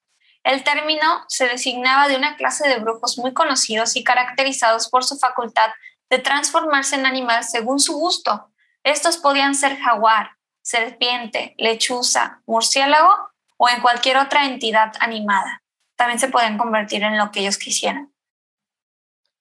[0.45, 5.18] El término se designaba de una clase de brujos muy conocidos y caracterizados por su
[5.18, 5.70] facultad
[6.11, 8.51] de transformarse en animal según su gusto.
[8.82, 10.32] Estos podían ser jaguar,
[10.62, 15.62] serpiente, lechuza, murciélago o en cualquier otra entidad animada.
[15.97, 18.12] También se podían convertir en lo que ellos quisieran.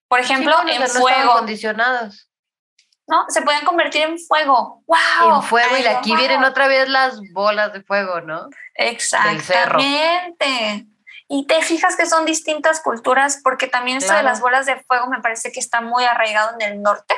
[0.08, 2.30] Por ejemplo, Sí, en fuego, condicionados.
[3.08, 3.26] ¿no?
[3.28, 4.84] Se podían convertir en fuego.
[4.88, 5.36] ¡Wow!
[5.36, 6.20] En fuego, y aquí wow.
[6.20, 8.47] vienen otra vez las bolas de fuego, ¿no?
[8.76, 10.88] Exactamente.
[11.36, 15.07] Y te fijas que son distintas culturas porque también esto de las bolas de fuego
[15.07, 17.15] me parece que está muy arraigado en el norte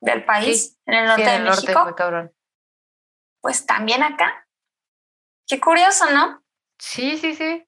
[0.00, 1.84] del país, en el norte Sí, en de norte, México.
[1.84, 2.32] muy cabrón.
[3.40, 4.46] Pues también acá.
[5.48, 6.44] Qué curioso, ¿no?
[6.78, 7.64] Sí, sí, sí.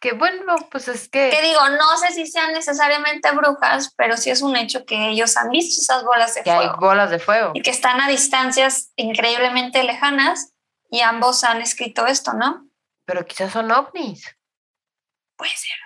[0.00, 1.30] Que bueno, pues es que.
[1.30, 5.36] Que digo, no sé si sean necesariamente brujas, pero sí es un hecho que ellos
[5.36, 7.50] han visto esas bolas de que hay fuego bolas de fuego.
[7.54, 10.52] y que están a distancias increíblemente lejanas
[10.90, 12.68] y ambos han escrito esto, ¿no?
[13.06, 14.35] Pero quizás son ovnis.
[15.36, 15.76] Puede ser.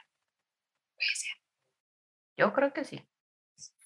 [2.37, 3.07] Yo creo que sí.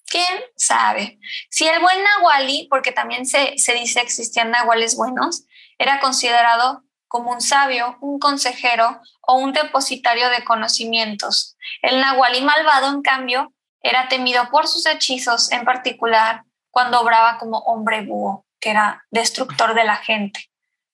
[0.07, 1.19] ¿Quién sabe?
[1.49, 5.45] Si el buen Nahuali, porque también se, se dice existían nahuales buenos,
[5.77, 11.57] era considerado como un sabio, un consejero o un depositario de conocimientos.
[11.81, 17.59] El Nahuali malvado, en cambio, era temido por sus hechizos, en particular cuando obraba como
[17.59, 20.49] hombre búho, que era destructor de la gente.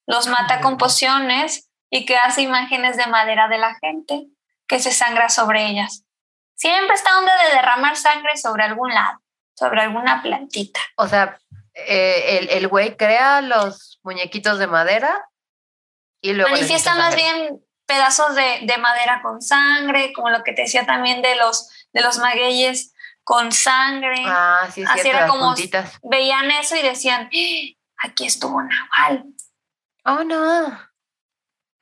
[0.07, 4.27] Los mata con pociones y que hace imágenes de madera de la gente
[4.71, 6.05] que se sangra sobre ellas.
[6.55, 9.19] Siempre está donde de derramar sangre sobre algún lado.
[9.53, 10.79] sobre alguna plantita.
[10.95, 11.37] O sea,
[11.73, 15.23] eh, el, el güey crea los muñequitos de madera
[16.21, 16.49] y luego...
[16.51, 21.21] Manifiesta más bien pedazos de, de madera con sangre, como lo que te decía también
[21.21, 22.93] de los, de los magueyes
[23.23, 24.23] con sangre.
[24.25, 25.99] Ah, sí, Así cierto, era como- puntitas.
[26.01, 28.07] Veían eso y decían, "¡Ah!
[28.07, 29.25] aquí estuvo Nahual.
[30.05, 30.79] Oh, no.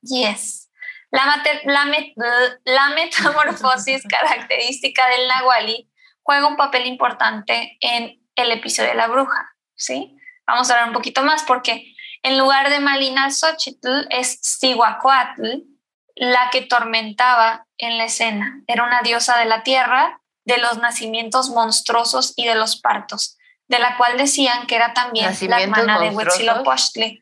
[0.02, 0.69] Yes.
[1.10, 2.14] La, mate- la, met-
[2.64, 5.90] la metamorfosis característica del Nahuali
[6.22, 10.16] juega un papel importante en el episodio de la bruja, ¿sí?
[10.46, 15.62] Vamos a hablar un poquito más porque en lugar de Malina Xochitl es Cihuacoatl
[16.16, 18.62] la que tormentaba en la escena.
[18.66, 23.38] Era una diosa de la tierra, de los nacimientos monstruosos y de los partos,
[23.68, 26.10] de la cual decían que era también la ¿Nacimientos hermana de?
[26.10, 27.19] Huitzilopochtli.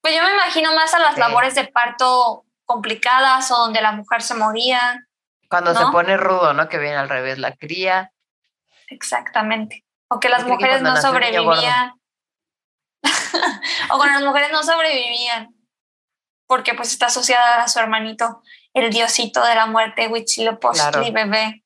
[0.00, 4.22] Pues yo me imagino más a las labores de parto complicadas o donde la mujer
[4.22, 5.06] se moría.
[5.48, 6.68] Cuando se pone rudo, ¿no?
[6.68, 8.12] Que viene al revés la cría.
[8.88, 9.84] Exactamente.
[10.08, 11.92] O que las que mujeres no sobrevivían.
[13.90, 15.54] o cuando las mujeres no sobrevivían.
[16.46, 18.42] Porque pues está asociada a su hermanito,
[18.74, 21.12] el diosito de la muerte, Huitzilopochtli, Claro.
[21.12, 21.64] bebé.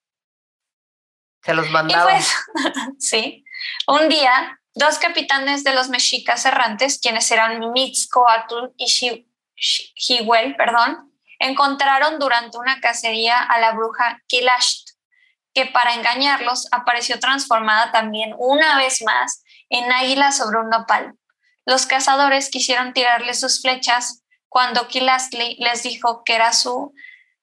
[1.43, 2.11] Se los Y mandaba.
[2.11, 2.35] pues,
[2.99, 3.45] sí,
[3.87, 8.87] un día, dos capitanes de los mexicas errantes, quienes eran Mitzcoatl y
[9.57, 14.91] Xihuel, perdón, encontraron durante una cacería a la bruja Kilasht,
[15.53, 21.15] que para engañarlos apareció transformada también una vez más en águila sobre un nopal.
[21.65, 26.93] Los cazadores quisieron tirarle sus flechas cuando Kilastli les dijo que era su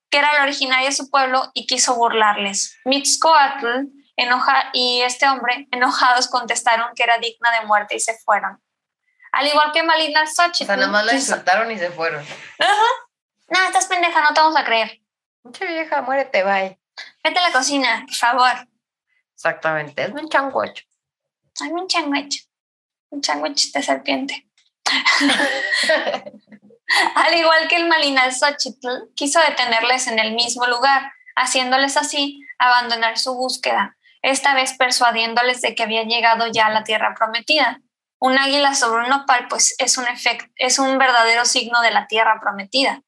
[0.10, 2.78] que era la originaria de su pueblo y quiso burlarles.
[2.84, 3.88] Mitzcoatl
[4.22, 8.62] enoja y este hombre, enojados, contestaron que era digna de muerte y se fueron.
[9.32, 10.66] Al igual que Malina O Xochitl.
[10.66, 12.26] sea, nada más la insultaron y se fueron.
[13.48, 15.02] No, estás pendeja, no te vamos a creer.
[15.44, 16.80] Mucha vieja, muérete, bye.
[17.24, 18.68] Vete a la cocina, por favor.
[19.36, 20.84] Exactamente, es un changuacho.
[21.62, 22.48] Hay un sándwich.
[23.10, 24.48] Un sándwich de serpiente.
[27.16, 33.18] Al igual que el Malinal Xochitl, quiso detenerles en el mismo lugar, haciéndoles así abandonar
[33.18, 37.80] su búsqueda, esta vez persuadiéndoles de que había llegado ya a la tierra prometida.
[38.20, 42.06] Un águila sobre un nopal, pues es un, efect- es un verdadero signo de la
[42.08, 43.02] tierra prometida,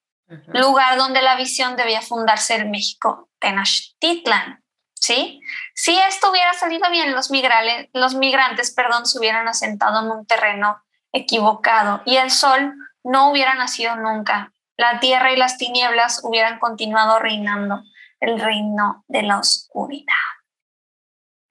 [0.47, 4.59] lugar donde la visión debía fundarse en México, Tenochtitlan.
[4.95, 5.41] ¿Sí?
[5.75, 10.25] Si esto hubiera salido bien, los, migrales, los migrantes perdón, se hubieran asentado en un
[10.25, 14.53] terreno equivocado y el sol no hubiera nacido nunca.
[14.77, 17.83] La tierra y las tinieblas hubieran continuado reinando
[18.21, 20.13] el reino de la oscuridad.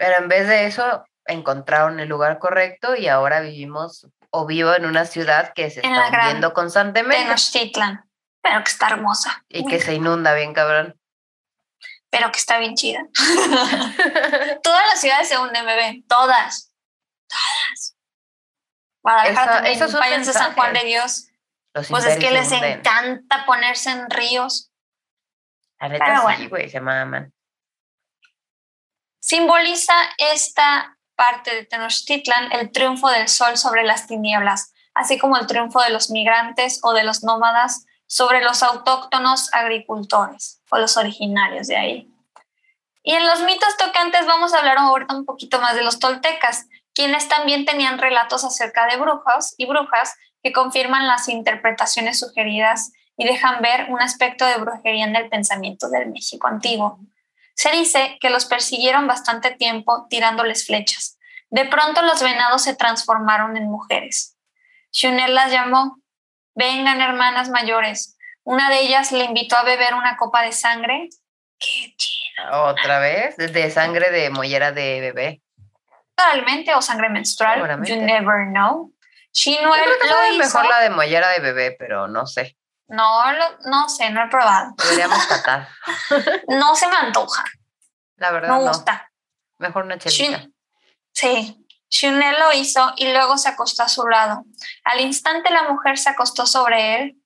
[0.04, 4.84] Pero en vez de eso, encontraron el lugar correcto y ahora vivimos o vivo en
[4.86, 8.10] una ciudad que se En está hundiendo constantemente Tenochtitlan,
[8.42, 9.44] pero que está hermosa.
[9.48, 10.98] y que se inunda bien, cabrón.
[12.10, 13.00] Pero que está bien chida.
[14.62, 16.02] Todas las ciudades se hunden, bebé.
[16.08, 16.72] Todas.
[17.28, 17.96] Todas.
[19.02, 19.74] Guadalajara Esa- también.
[20.22, 20.84] eso es San Juan de.
[20.84, 21.28] Dios.
[21.74, 22.78] Los Pues es que les hunden.
[22.80, 24.70] encanta ponerse en ríos.
[25.80, 26.48] La neta Pero sí, bueno.
[26.50, 27.32] güey, se maman.
[29.22, 35.46] Simboliza esta parte de Tenochtitlan el triunfo del sol sobre las tinieblas, así como el
[35.46, 41.68] triunfo de los migrantes o de los nómadas sobre los autóctonos agricultores o los originarios
[41.68, 42.08] de ahí.
[43.04, 47.28] Y en los mitos tocantes vamos a hablar un poquito más de los toltecas, quienes
[47.28, 53.62] también tenían relatos acerca de brujos y brujas que confirman las interpretaciones sugeridas y dejan
[53.62, 56.98] ver un aspecto de brujería en el pensamiento del México antiguo.
[57.54, 61.18] Se dice que los persiguieron bastante tiempo tirándoles flechas.
[61.50, 64.38] De pronto los venados se transformaron en mujeres.
[64.90, 65.98] Shunel las llamó,
[66.54, 68.16] vengan hermanas mayores.
[68.44, 71.08] Una de ellas le invitó a beber una copa de sangre.
[71.58, 72.64] Qué chido.
[72.64, 75.42] Otra vez, de sangre de mollera de bebé.
[76.14, 77.60] Probablemente o sangre menstrual.
[77.84, 78.92] You never know.
[79.32, 80.38] Shinuel Yo creo que lo hizo.
[80.38, 82.56] mejor la de mollera de bebé, pero no sé.
[82.88, 84.74] No, lo- no sé, no he probado.
[84.82, 85.68] Deberíamos catar.
[86.48, 87.44] No se me antoja.
[88.16, 88.68] La verdad, No no.
[88.68, 89.10] gusta.
[89.58, 90.38] Mejor una chelita.
[90.38, 90.54] Shun-
[91.14, 94.44] Sí, Shunel lo hizo y luego se acostó a su lado.
[94.84, 97.22] Al instante la mujer se acostó sobre él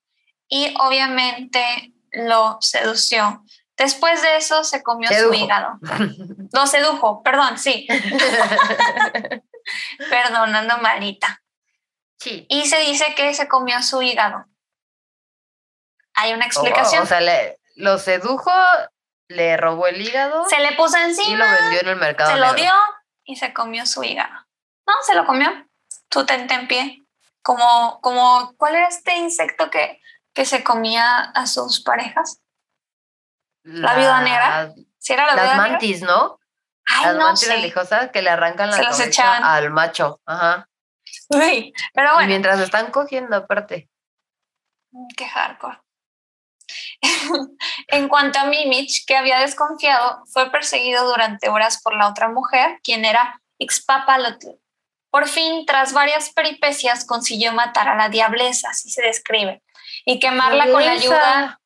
[0.49, 3.45] y obviamente lo sedució.
[3.77, 5.35] Después de eso se comió Sedujo.
[5.35, 5.79] su hígado.
[6.53, 7.87] Lo sedujo, perdón, sí,
[10.11, 11.43] perdonando malita.
[12.19, 12.47] sí.
[12.49, 14.45] Y se dice que se comió su hígado.
[16.17, 17.03] Hay una explicación.
[17.03, 18.51] o sea, le- lo sedujo,
[19.29, 22.31] le robó el hígado se le puso y lo encima, vendió en el mercado.
[22.31, 22.63] se lo negro.
[22.63, 22.73] dio
[23.25, 24.33] y se comió su hígado.
[24.87, 25.51] No, se lo comió.
[26.11, 27.03] Su tentempié.
[27.43, 30.01] Como, como, ¿cuál era este insecto que,
[30.35, 32.41] que se comía a sus parejas?
[33.65, 34.73] ¿La viuda negra?
[34.99, 35.69] Si era la Las viuda negra?
[35.73, 36.39] mantis, ¿no?
[36.89, 37.55] Ay, las no mantis sé.
[37.57, 40.21] religiosas que le arrancan la cabeza al macho.
[40.25, 40.69] Ajá.
[41.31, 43.89] Uy, pero Y bueno, mientras están cogiendo, aparte.
[45.17, 45.81] qué hardcore.
[47.89, 52.81] en cuanto a Mimich, que había desconfiado, fue perseguido durante horas por la otra mujer,
[52.83, 54.49] quien era Ixpapalotl.
[55.11, 59.63] Por fin, tras varias peripecias, consiguió matar a la diableza, así se describe,
[60.05, 61.61] y quemarla con la ayuda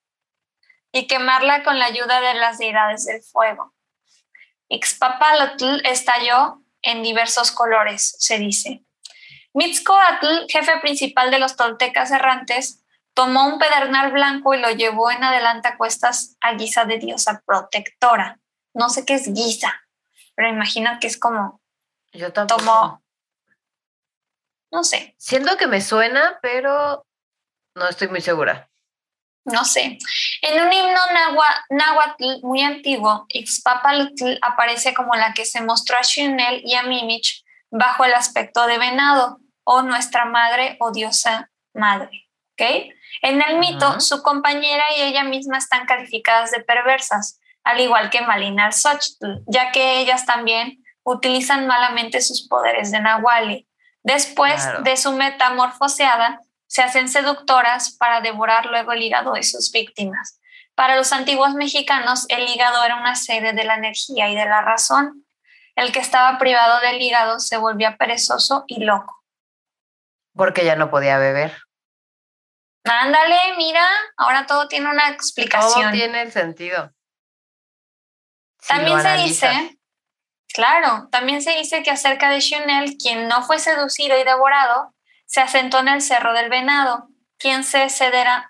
[0.92, 3.74] y quemarla con la ayuda de las deidades del fuego.
[4.68, 8.82] Ixpapalotl estalló en diversos colores, se dice.
[9.52, 12.79] Mitzcoatl, jefe principal de los toltecas errantes,
[13.14, 17.42] tomó un pedernal blanco y lo llevó en adelante a cuestas a guisa de diosa
[17.46, 18.38] protectora.
[18.74, 19.82] No sé qué es guisa,
[20.34, 21.60] pero imagino que es como,
[22.12, 22.60] Yo tampoco.
[22.60, 23.02] tomó,
[24.72, 27.04] no sé, Siento que me suena, pero
[27.74, 28.68] no estoy muy segura.
[29.44, 29.98] no sé.
[30.42, 31.00] En un himno
[31.70, 37.44] náhuatl muy antiguo, Ixpapalotl aparece como la que se mostró a Xunel y a Mimich
[37.70, 42.29] bajo el aspecto de venado, o nuestra madre o diosa madre.
[42.60, 42.92] ¿Ok?
[43.22, 48.22] En el mito, su compañera y ella misma están calificadas de perversas, al igual que
[48.22, 53.68] Malinar Xochitl, ya que ellas también utilizan malamente sus poderes de Nahuali.
[54.02, 54.82] Después Claro.
[54.82, 60.40] de su metamorfoseada, se hacen seductoras para devorar luego el hígado de sus víctimas.
[60.74, 64.62] Para los antiguos mexicanos, el hígado era una sede de la energía y de la
[64.62, 65.26] razón.
[65.74, 69.22] El que estaba privado del hígado se volvía perezoso y loco.
[70.34, 71.58] Porque ya no podía beber.
[72.84, 75.92] Ándale, mira, ahora todo tiene una Todo explicación.
[75.92, 76.92] tiene el sentido.
[78.60, 79.78] Si También se dice,
[80.52, 84.94] claro, también se dice que acerca de Chanel, quien no fue seducido y devorado,
[85.26, 87.08] se asentó en el Cerro del Venado,
[87.38, 87.88] quien se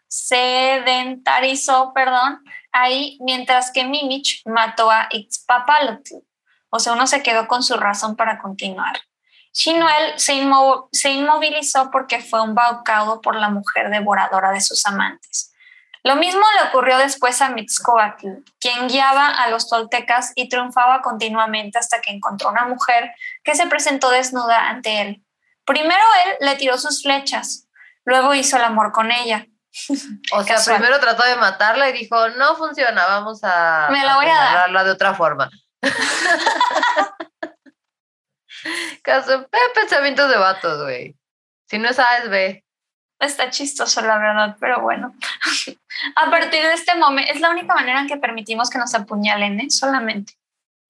[0.08, 6.14] sedentarizó, perdón, ahí, mientras que Mimich mató a Ixpapalotl.
[6.70, 9.00] O sea, uno se quedó con su razón para continuar.
[9.52, 15.52] Chinuel se, inmo- se inmovilizó porque fue embaucado por la mujer devoradora de sus amantes.
[16.02, 18.26] Lo mismo le ocurrió después a Mixcoatl,
[18.58, 23.12] quien guiaba a los toltecas y triunfaba continuamente hasta que encontró una mujer
[23.44, 25.22] que se presentó desnuda ante él.
[25.66, 27.68] Primero él le tiró sus flechas,
[28.04, 29.46] luego hizo el amor con ella.
[30.32, 30.78] O sea, Casual.
[30.78, 34.34] primero trató de matarla y dijo, no funciona, vamos a, Me la voy a
[34.68, 34.84] dar.
[34.84, 35.50] de otra forma.
[39.02, 41.16] Caso, eh, pensamientos de vatos, güey.
[41.68, 42.64] Si no es A, es B.
[43.18, 45.14] Está chistoso, la verdad, pero bueno.
[46.16, 49.60] a partir de este momento, es la única manera en que permitimos que nos apuñalen,
[49.60, 49.70] ¿eh?
[49.70, 50.34] Solamente.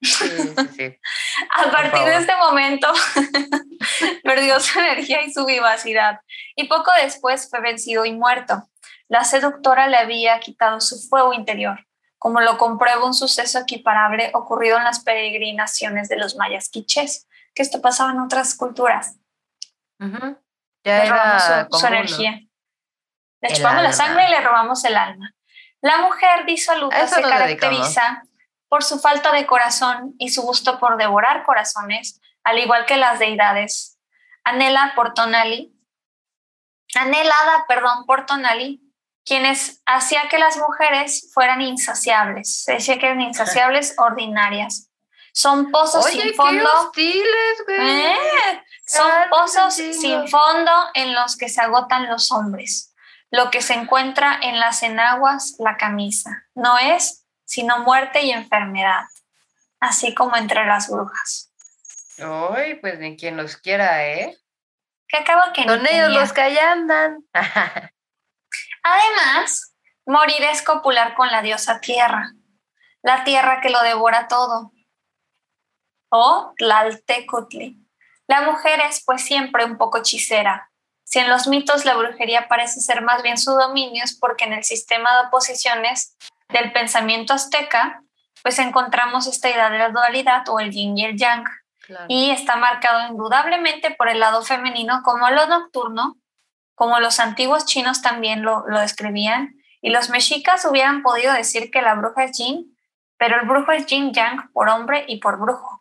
[0.01, 0.99] Sí, sí, sí.
[1.51, 2.09] A partir favor.
[2.09, 2.93] de este momento
[4.23, 6.21] perdió su energía y su vivacidad
[6.57, 8.71] y poco después fue vencido y muerto.
[9.09, 14.79] La seductora le había quitado su fuego interior, como lo comprueba un suceso equiparable ocurrido
[14.79, 19.17] en las peregrinaciones de los mayas quichés, que esto pasaba en otras culturas.
[19.99, 22.41] Ya Le robamos era su, energía.
[23.43, 25.35] Le El chupamos la sangre y le robamos el alma.
[25.83, 28.23] La mujer disoluta se caracteriza
[28.69, 33.19] por su falta de corazón y su gusto por devorar corazones, al igual que las
[33.19, 33.99] deidades.
[34.45, 35.75] Anhela por Tonali,
[36.95, 38.81] anhelada, perdón, por Tonali,
[39.25, 42.65] quienes hacía que las mujeres fueran insaciables.
[42.65, 44.89] Se decía que eran insaciables ordinarias.
[45.33, 46.64] Son pozos Oye, sin qué fondo.
[46.81, 48.01] hostiles, güey.
[48.01, 48.64] ¿Eh?
[48.87, 52.95] Son pozos sin fondo en los que se agotan los hombres.
[53.31, 56.45] Lo que se encuentra en las enaguas, la camisa.
[56.55, 59.05] No es sino muerte y enfermedad,
[59.81, 61.53] así como entre las brujas.
[62.18, 64.37] Ay, pues ni quien los quiera, ¿eh?
[65.09, 66.09] Que acaba que Son ellos tenía.
[66.09, 67.24] los que allá andan.
[68.83, 69.74] Además,
[70.07, 72.33] morir es copular con la diosa tierra,
[73.03, 74.72] la tierra que lo devora todo.
[76.11, 77.77] O Tlaltecutli.
[78.27, 80.71] La mujer es pues siempre un poco hechicera.
[81.05, 84.53] Si en los mitos la brujería parece ser más bien su dominio, es porque en
[84.53, 86.17] el sistema de oposiciones
[86.49, 88.03] del pensamiento azteca,
[88.43, 91.45] pues encontramos esta idea de la dualidad o el yin y el yang,
[91.87, 92.05] Claro.
[92.09, 96.19] y está marcado indudablemente por el lado femenino como lo nocturno,
[96.77, 101.83] como los antiguos chinos también lo, lo describían, y los mexicas hubieran podido decir que
[101.83, 102.77] la bruja es yin,
[103.17, 105.80] pero el brujo es yin yang por hombre y por brujo,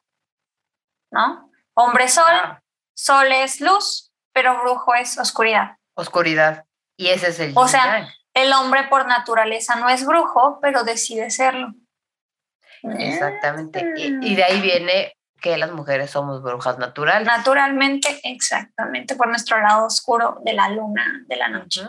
[1.11, 1.51] ¿no?
[1.75, 2.61] Hombre sol, Ah,
[2.93, 5.77] sol es luz, pero brujo es oscuridad.
[5.95, 6.65] oscuridad.
[6.97, 8.07] Y ese es el O sea.
[8.35, 11.73] El hombre por naturaleza no es brujo, pero decide serlo.
[12.83, 13.93] Exactamente.
[13.97, 17.25] Y, y de ahí viene que las mujeres somos brujas naturales.
[17.25, 21.81] Naturalmente, exactamente, por nuestro lado oscuro de la luna, de la noche.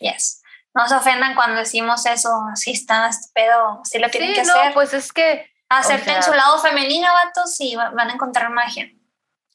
[0.00, 0.42] Yes.
[0.74, 4.46] No se ofendan cuando decimos eso, así está este pedo, así lo tienen Sí, que
[4.46, 4.74] no, hacer.
[4.74, 8.88] pues es que Acepten su lado femenino, vatos, y van a encontrar magia.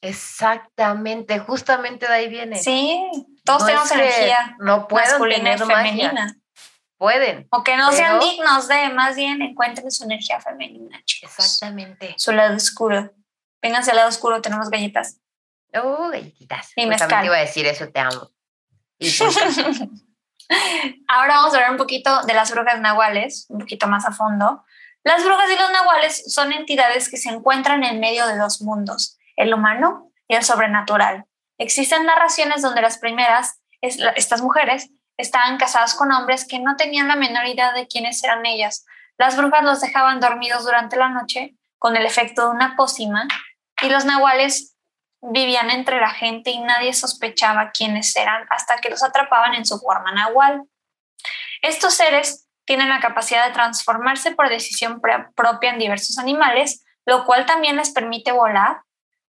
[0.02, 2.58] Exactamente, justamente de ahí viene.
[2.58, 3.10] Sí,
[3.46, 6.36] todos tenemos energía no masculina y femenina.
[6.98, 7.48] Pueden.
[7.52, 11.32] O que no sean dignos de, más bien encuentren su energía femenina, chicos.
[11.32, 12.14] Exactamente.
[12.18, 13.12] Su lado oscuro.
[13.62, 15.18] Vénganse al lado oscuro, tenemos galletas.
[15.74, 16.72] Oh, galletitas.
[16.76, 17.26] Y mezcal.
[17.26, 18.30] iba a decir eso, te amo.
[21.08, 24.64] Ahora vamos a hablar un poquito de las brujas nahuales, un poquito más a fondo.
[25.04, 29.18] Las brujas y los nahuales son entidades que se encuentran en medio de dos mundos,
[29.36, 31.26] el humano y el sobrenatural.
[31.58, 37.16] Existen narraciones donde las primeras, estas mujeres, estaban casadas con hombres que no tenían la
[37.16, 38.86] menor idea de quiénes eran ellas.
[39.18, 43.28] Las brujas los dejaban dormidos durante la noche con el efecto de una pócima
[43.82, 44.76] y los nahuales
[45.22, 49.80] vivían entre la gente y nadie sospechaba quiénes eran hasta que los atrapaban en su
[49.80, 50.64] forma nahual.
[51.62, 55.02] Estos seres tienen la capacidad de transformarse por decisión
[55.36, 58.78] propia en diversos animales, lo cual también les permite volar,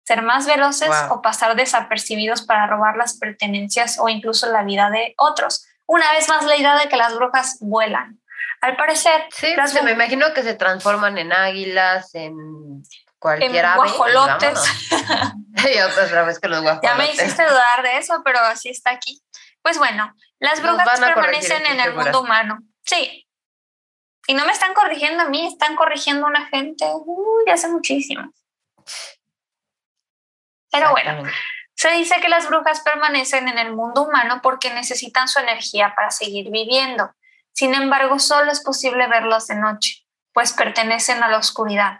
[0.04, 5.16] ser más veloces o pasar desapercibidos para robar las pertenencias o incluso la vida de
[5.18, 5.66] otros.
[5.88, 8.22] Una vez más la idea de que las brujas vuelan.
[8.62, 12.84] Al parecer, sí, me imagino que se transforman en águilas, en
[13.18, 14.60] cualquier en guajolotes.
[15.68, 16.90] Y, otra vez que los guajolotes.
[16.92, 19.20] Ya me hiciste dudar de eso, pero así está aquí.
[19.64, 22.60] Pues bueno, las brujas permanecen en el mundo humano.
[22.84, 23.26] Sí.
[24.28, 28.32] Y no me están corrigiendo a mí, están corrigiendo a una gente uy, hace muchísimo.
[30.72, 31.24] Pero bueno,
[31.76, 36.12] se dice que las brujas permanecen en el mundo humano porque necesitan su energía para
[36.12, 37.12] seguir viviendo.
[37.54, 42.00] Sin embargo, solo es posible verlas de noche, pues pertenecen a la oscuridad.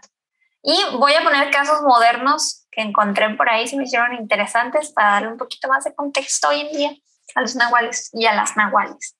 [0.62, 5.12] Y voy a poner casos modernos que encontré por ahí, se me hicieron interesantes para
[5.12, 6.90] darle un poquito más de contexto hoy en día
[7.34, 9.16] a los nahuales y a las nahuales.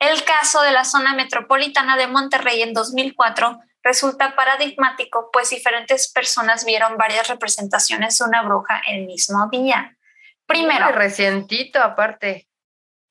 [0.00, 6.64] El caso de la zona metropolitana de Monterrey en 2004 resulta paradigmático, pues diferentes personas
[6.64, 9.96] vieron varias representaciones de una bruja el mismo día.
[10.46, 12.48] Primero, recientito aparte.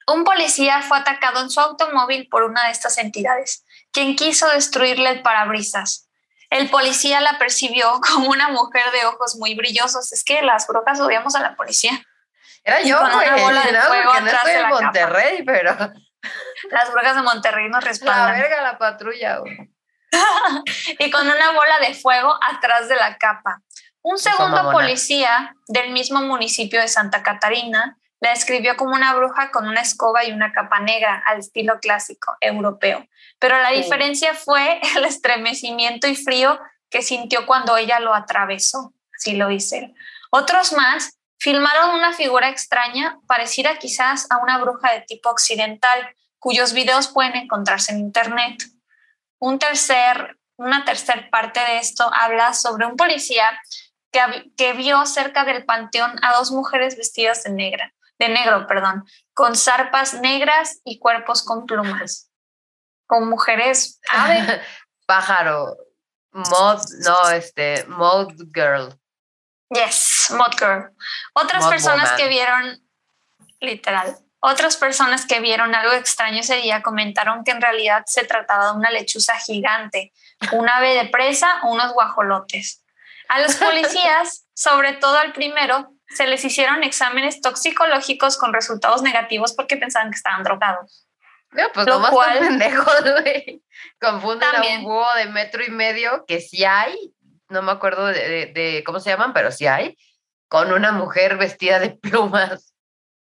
[0.08, 5.10] Un policía fue atacado en su automóvil por una de estas entidades, quien quiso destruirle
[5.10, 6.10] el parabrisas.
[6.50, 10.12] El policía la percibió como una mujer de ojos muy brillosos.
[10.12, 12.04] Es que las brujas odiamos a la policía.
[12.64, 13.28] Era yo, güey.
[13.28, 15.78] Una bola de fuego no estoy en Monterrey, pero.
[16.72, 18.34] Las brujas de Monterrey nos respaldan.
[18.34, 19.72] La verga la patrulla, güey.
[21.00, 23.62] y con una bola de fuego atrás de la capa.
[24.02, 29.68] Un segundo policía del mismo municipio de Santa Catarina la describió como una bruja con
[29.68, 33.06] una escoba y una capa negra al estilo clásico europeo.
[33.40, 39.36] Pero la diferencia fue el estremecimiento y frío que sintió cuando ella lo atravesó, así
[39.36, 39.94] lo dice
[40.32, 46.74] Otros más filmaron una figura extraña, parecida quizás a una bruja de tipo occidental, cuyos
[46.74, 48.64] videos pueden encontrarse en internet.
[49.40, 53.60] Un tercer, una tercera parte de esto habla sobre un policía
[54.12, 59.06] que, que vio cerca del panteón a dos mujeres vestidas de negra de negro, perdón,
[59.34, 62.30] con zarpas negras y cuerpos con plumas,
[63.08, 64.62] con mujeres ave.
[65.06, 65.76] Pájaro,
[66.32, 68.94] mod, no, este, mod girl.
[69.70, 70.92] Yes, mod girl.
[71.34, 72.80] Otras personas que vieron,
[73.60, 78.72] literal, otras personas que vieron algo extraño ese día comentaron que en realidad se trataba
[78.72, 80.14] de una lechuza gigante,
[80.54, 82.84] un ave de presa o unos guajolotes.
[83.28, 89.54] A los policías, sobre todo al primero, se les hicieron exámenes toxicológicos con resultados negativos
[89.54, 91.06] porque pensaban que estaban drogados.
[91.52, 93.64] No, pues lo cual, pendejos, güey.
[94.00, 97.14] Confunden a un búho de metro y medio, que sí hay,
[97.50, 99.98] no me acuerdo de, cómo se llaman, pero sí hay,
[100.48, 102.74] con una mujer vestida de plumas.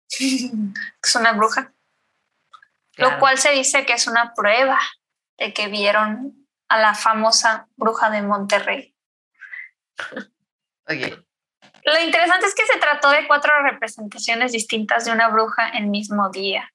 [0.19, 1.73] es una bruja.
[2.97, 4.79] Lo cual se dice que es una prueba
[5.37, 8.93] de que vieron a la famosa bruja de Monterrey.
[10.87, 11.17] Oye,
[11.85, 16.29] lo interesante es que se trató de cuatro representaciones distintas de una bruja el mismo
[16.29, 16.71] día.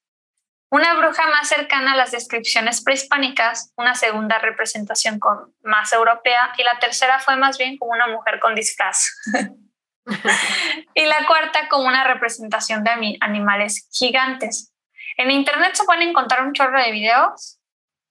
[0.70, 6.64] Una bruja más cercana a las descripciones prehispánicas, una segunda representación con, más europea y
[6.64, 9.08] la tercera fue más bien como una mujer con disfraz.
[10.94, 14.72] y la cuarta como una representación de animales gigantes.
[15.16, 17.58] En internet se pueden encontrar un chorro de videos.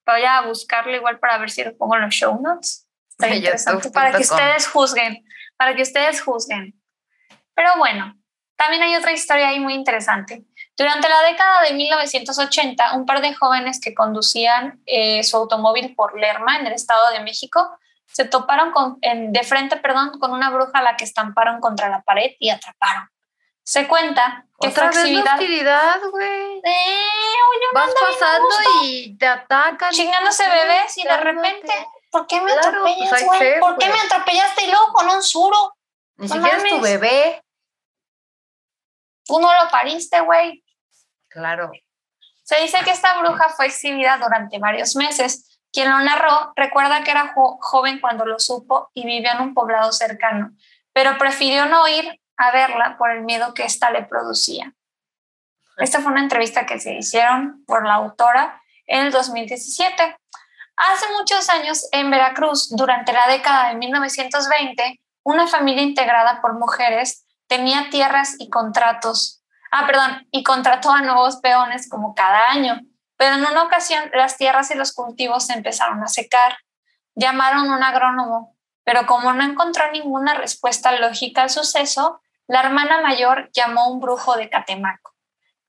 [0.06, 2.86] Voy a buscarlo igual para ver si lo pongo en los show notes.
[3.10, 5.24] Está interesante para que ustedes juzguen,
[5.56, 6.74] para que ustedes juzguen.
[7.54, 8.18] Pero bueno,
[8.56, 10.44] también hay otra historia ahí muy interesante.
[10.76, 16.18] Durante la década de 1980, un par de jóvenes que conducían eh, su automóvil por
[16.18, 17.78] Lerma, en el Estado de México,
[18.14, 22.02] se toparon con, de frente perdón, con una bruja a la que estamparon contra la
[22.02, 23.08] pared y atraparon.
[23.64, 26.58] Se cuenta que ¿Otra vez actividad, güey.
[26.64, 27.06] Eh,
[27.72, 28.54] Vas pasando
[28.84, 29.90] y te atacan.
[29.90, 31.72] Chingándose bebés y de repente
[32.14, 33.58] ¿Por qué me Claro, pues, atropellas, güey?
[33.58, 33.98] ¿Por qué güey.
[33.98, 35.74] me atropellaste y luego con un suro?
[36.18, 37.44] Ni No siquiera es tu bebé.
[39.24, 40.64] Tú no lo pariste, güey.
[41.26, 41.72] Claro.
[42.44, 45.53] Se dice que esta bruja fue exhibida durante varios meses.
[45.74, 49.54] Quien lo narró recuerda que era jo- joven cuando lo supo y vivía en un
[49.54, 50.52] poblado cercano,
[50.92, 54.72] pero prefirió no ir a verla por el miedo que ésta le producía.
[55.76, 60.16] Esta fue una entrevista que se hicieron por la autora en el 2017.
[60.76, 67.26] Hace muchos años, en Veracruz, durante la década de 1920, una familia integrada por mujeres
[67.48, 69.42] tenía tierras y contratos.
[69.72, 72.80] Ah, perdón, y contrató a nuevos peones como cada año.
[73.16, 76.58] Pero en una ocasión las tierras y los cultivos se empezaron a secar.
[77.14, 83.00] Llamaron a un agrónomo, pero como no encontró ninguna respuesta lógica al suceso, la hermana
[83.00, 85.14] mayor llamó a un brujo de Catemaco,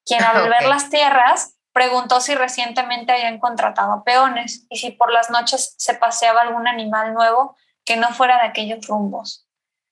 [0.06, 5.30] quien al ver las tierras preguntó si recientemente habían contratado peones y si por las
[5.30, 9.46] noches se paseaba algún animal nuevo que no fuera de aquellos rumbos.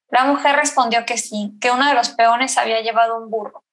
[0.10, 3.64] La mujer respondió que sí, que uno de los peones había llevado un burro.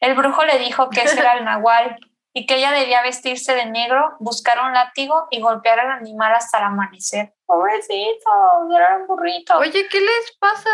[0.00, 1.98] El brujo le dijo que ese era el nahual
[2.32, 6.58] y que ella debía vestirse de negro, buscar un látigo y golpear al animal hasta
[6.58, 7.34] el amanecer.
[7.44, 8.30] Pobrecito,
[8.74, 9.58] era un burrito.
[9.58, 10.70] Oye, ¿qué les pasa?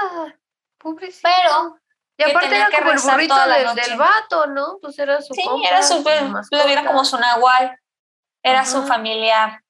[0.79, 1.29] Pobrecito.
[1.29, 1.79] Pero
[2.19, 4.79] y aparte tenía era que como el rezar burrito del, del vato, ¿no?
[4.81, 7.79] Pues era su sí, compa, era su, lo como su nahual,
[8.43, 9.63] era su familiar.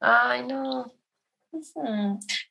[0.00, 0.86] Ay, no.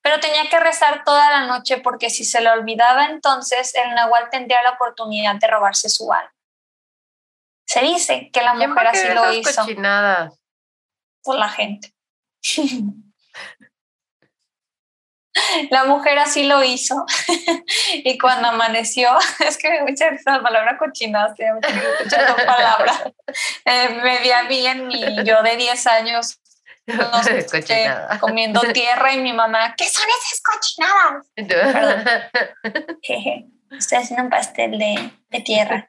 [0.02, 4.30] Pero tenía que rezar toda la noche porque si se le olvidaba entonces el nahual
[4.31, 6.34] tendría la oportunidad de robarse su alma.
[7.76, 10.34] Se dice que la ¿Quién mujer así lo hizo cochinadas?
[11.22, 11.93] por la gente.
[15.69, 17.06] La mujer así lo hizo
[17.93, 19.10] y cuando amaneció,
[19.45, 21.43] es que me gusta esa palabra cochinaste,
[22.06, 23.11] esa palabra.
[23.65, 26.39] Eh, me vi a mí en mi yo de 10 años
[28.22, 31.27] comiendo tierra y mi mamá, ¿qué son esas cochinadas?
[33.02, 33.47] Jeje,
[33.77, 35.85] estoy haciendo un pastel de, de tierra.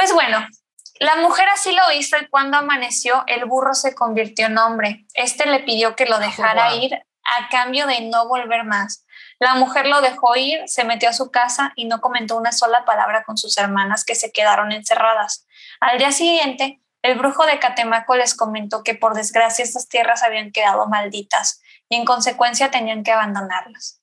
[0.00, 0.38] Pues bueno,
[0.98, 5.04] la mujer así lo hizo y cuando amaneció, el burro se convirtió en hombre.
[5.12, 6.80] Este le pidió que lo dejara wow.
[6.80, 9.04] ir a cambio de no volver más.
[9.38, 12.86] La mujer lo dejó ir, se metió a su casa y no comentó una sola
[12.86, 15.46] palabra con sus hermanas que se quedaron encerradas.
[15.80, 20.50] Al día siguiente, el brujo de Catemaco les comentó que por desgracia estas tierras habían
[20.50, 21.60] quedado malditas
[21.90, 24.00] y en consecuencia tenían que abandonarlas.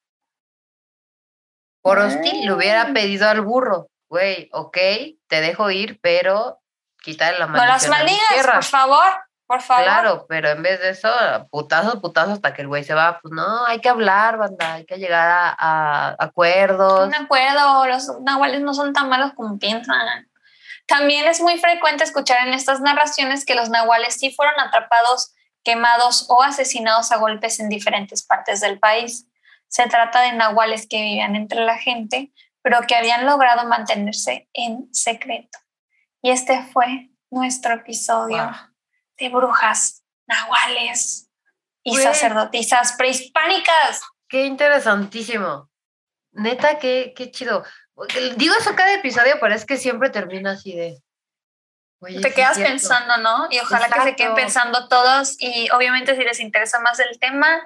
[1.82, 4.78] Por hostil le hubiera pedido al burro, güey, ok,
[5.28, 6.62] te dejo ir, pero
[7.06, 9.84] No las maldición a mis maldigas, por favor, por favor.
[9.84, 11.10] Claro, pero en vez de eso,
[11.50, 14.86] putazo, putazo hasta que el güey se va, pues no, hay que hablar, banda, hay
[14.86, 17.08] que llegar a, a acuerdos.
[17.08, 20.28] Un acuerdo, los nahuales no son tan malos como piensan.
[20.86, 26.28] También es muy frecuente escuchar en estas narraciones que los nahuales sí fueron atrapados, quemados
[26.30, 29.28] o asesinados a golpes en diferentes partes del país.
[29.68, 32.32] Se trata de nahuales que vivían entre la gente,
[32.68, 35.58] pero que habían logrado mantenerse en secreto.
[36.22, 38.54] Y este fue nuestro episodio Wow.
[39.18, 41.30] de brujas, nahuales
[41.82, 42.04] y Güey.
[42.04, 44.02] sacerdotisas prehispánicas.
[44.28, 45.70] Qué interesantísimo.
[46.34, 47.64] Neta, qué, qué chido.
[48.36, 51.02] Digo eso cada episodio, pero es que siempre termina así de.
[52.02, 53.48] Oye, te quedas pensando, ¿no?
[53.50, 54.36] Y ojalá que se queden Exacto.
[54.36, 57.66] pensando todos y obviamente si les interesa más el tema,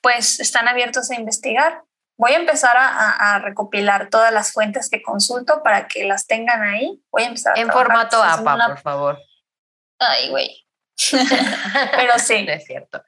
[0.00, 1.84] pues están abiertos a investigar.
[2.22, 6.62] Voy a empezar a, a- recopilar todas las fuentes que consulto para que las tengan
[6.62, 7.02] ahí.
[7.10, 9.18] Voy a empezar a En formato APA, una- por favor.
[9.98, 10.64] Ay, güey.
[11.10, 12.44] Pero sí.
[12.44, 13.02] No es cierto.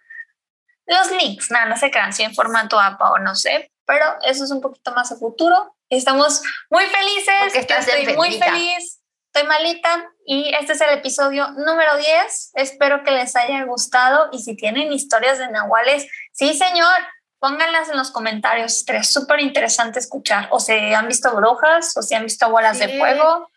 [0.86, 4.42] Los links, nada, no se crean si en formato APA o no sé, pero eso
[4.42, 5.76] es un poquito más a futuro.
[5.88, 9.00] Estamos muy felices, Porque estás estoy muy feliz,
[9.32, 12.50] estoy malita y este es el episodio número 10.
[12.54, 16.98] Espero que les haya gustado y si tienen historias de nahuales, sí señor,
[17.44, 20.48] pónganlas en los comentarios, estaría súper interesante escuchar.
[20.50, 22.98] O si han visto brujas o si han visto bolas de Sí.
[22.98, 23.50] fuego.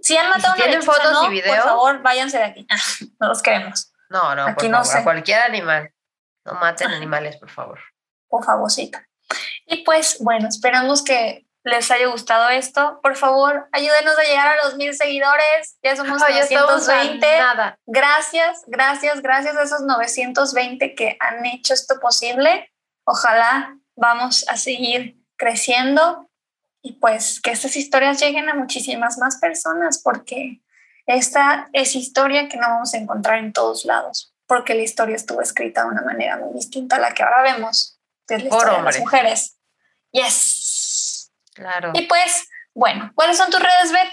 [0.00, 1.56] Si han Y matado si una tienen lechuza, fotos y no, videos.
[1.56, 2.66] por favor, váyanse de aquí.
[3.20, 4.98] no los queremos, No, no, Aquí por no favor, sé.
[4.98, 5.92] a cualquier animal.
[6.46, 7.78] No maten animales, por favor.
[8.30, 8.98] por favorcito.
[9.66, 13.00] Y pues bueno, esperamos que les haya gustado esto.
[13.02, 15.76] Por favor, ayúdenos a llegar a los mil seguidores.
[15.82, 17.38] Ya somos a 920.
[17.38, 17.78] nada.
[17.86, 22.72] Gracias, gracias, gracias a esos 920 que han hecho esto posible.
[23.10, 26.28] Ojalá vamos a seguir creciendo
[26.82, 30.60] y pues que estas historias lleguen a muchísimas más personas porque
[31.06, 35.40] esta es historia que no vamos a encontrar en todos lados porque la historia estuvo
[35.40, 38.58] escrita de una manera muy distinta a la que ahora vemos que es la Por
[38.58, 39.58] historia de las mujeres.
[40.12, 41.32] Yes.
[41.54, 41.92] Claro.
[41.94, 44.12] Y pues, bueno, ¿cuáles son tus redes, Beth?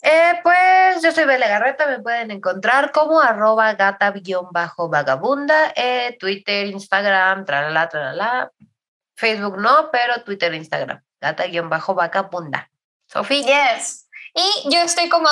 [0.00, 7.44] Eh, pues yo soy Bele Garreta, me pueden encontrar como arroba gata-vagabunda, eh, Twitter, Instagram,
[7.44, 8.52] tralala, tralala.
[9.16, 12.70] Facebook no, pero Twitter, Instagram, gata-vagabunda.
[13.06, 13.74] Sofía.
[13.76, 14.08] Yes.
[14.34, 15.28] Y yo estoy como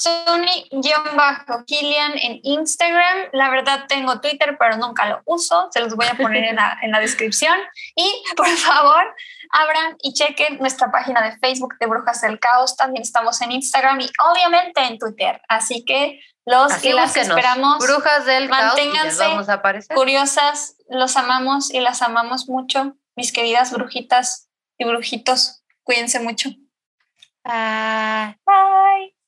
[0.00, 3.28] Sony-Kilian en Instagram.
[3.32, 5.68] La verdad tengo Twitter, pero nunca lo uso.
[5.72, 7.56] Se los voy a poner en la, en la descripción.
[7.94, 9.14] Y por favor,
[9.50, 12.76] abran y chequen nuestra página de Facebook de Brujas del Caos.
[12.76, 15.40] También estamos en Instagram y obviamente en Twitter.
[15.48, 17.78] Así que los y las esperamos.
[17.78, 19.30] Brujas del Manténganse Caos.
[19.30, 19.96] Vamos a aparecer.
[19.96, 20.76] curiosas.
[20.88, 22.96] Los amamos y las amamos mucho.
[23.16, 24.48] Mis queridas brujitas
[24.78, 26.50] y brujitos, cuídense mucho.
[27.44, 28.38] Bye.
[28.46, 29.19] Bye.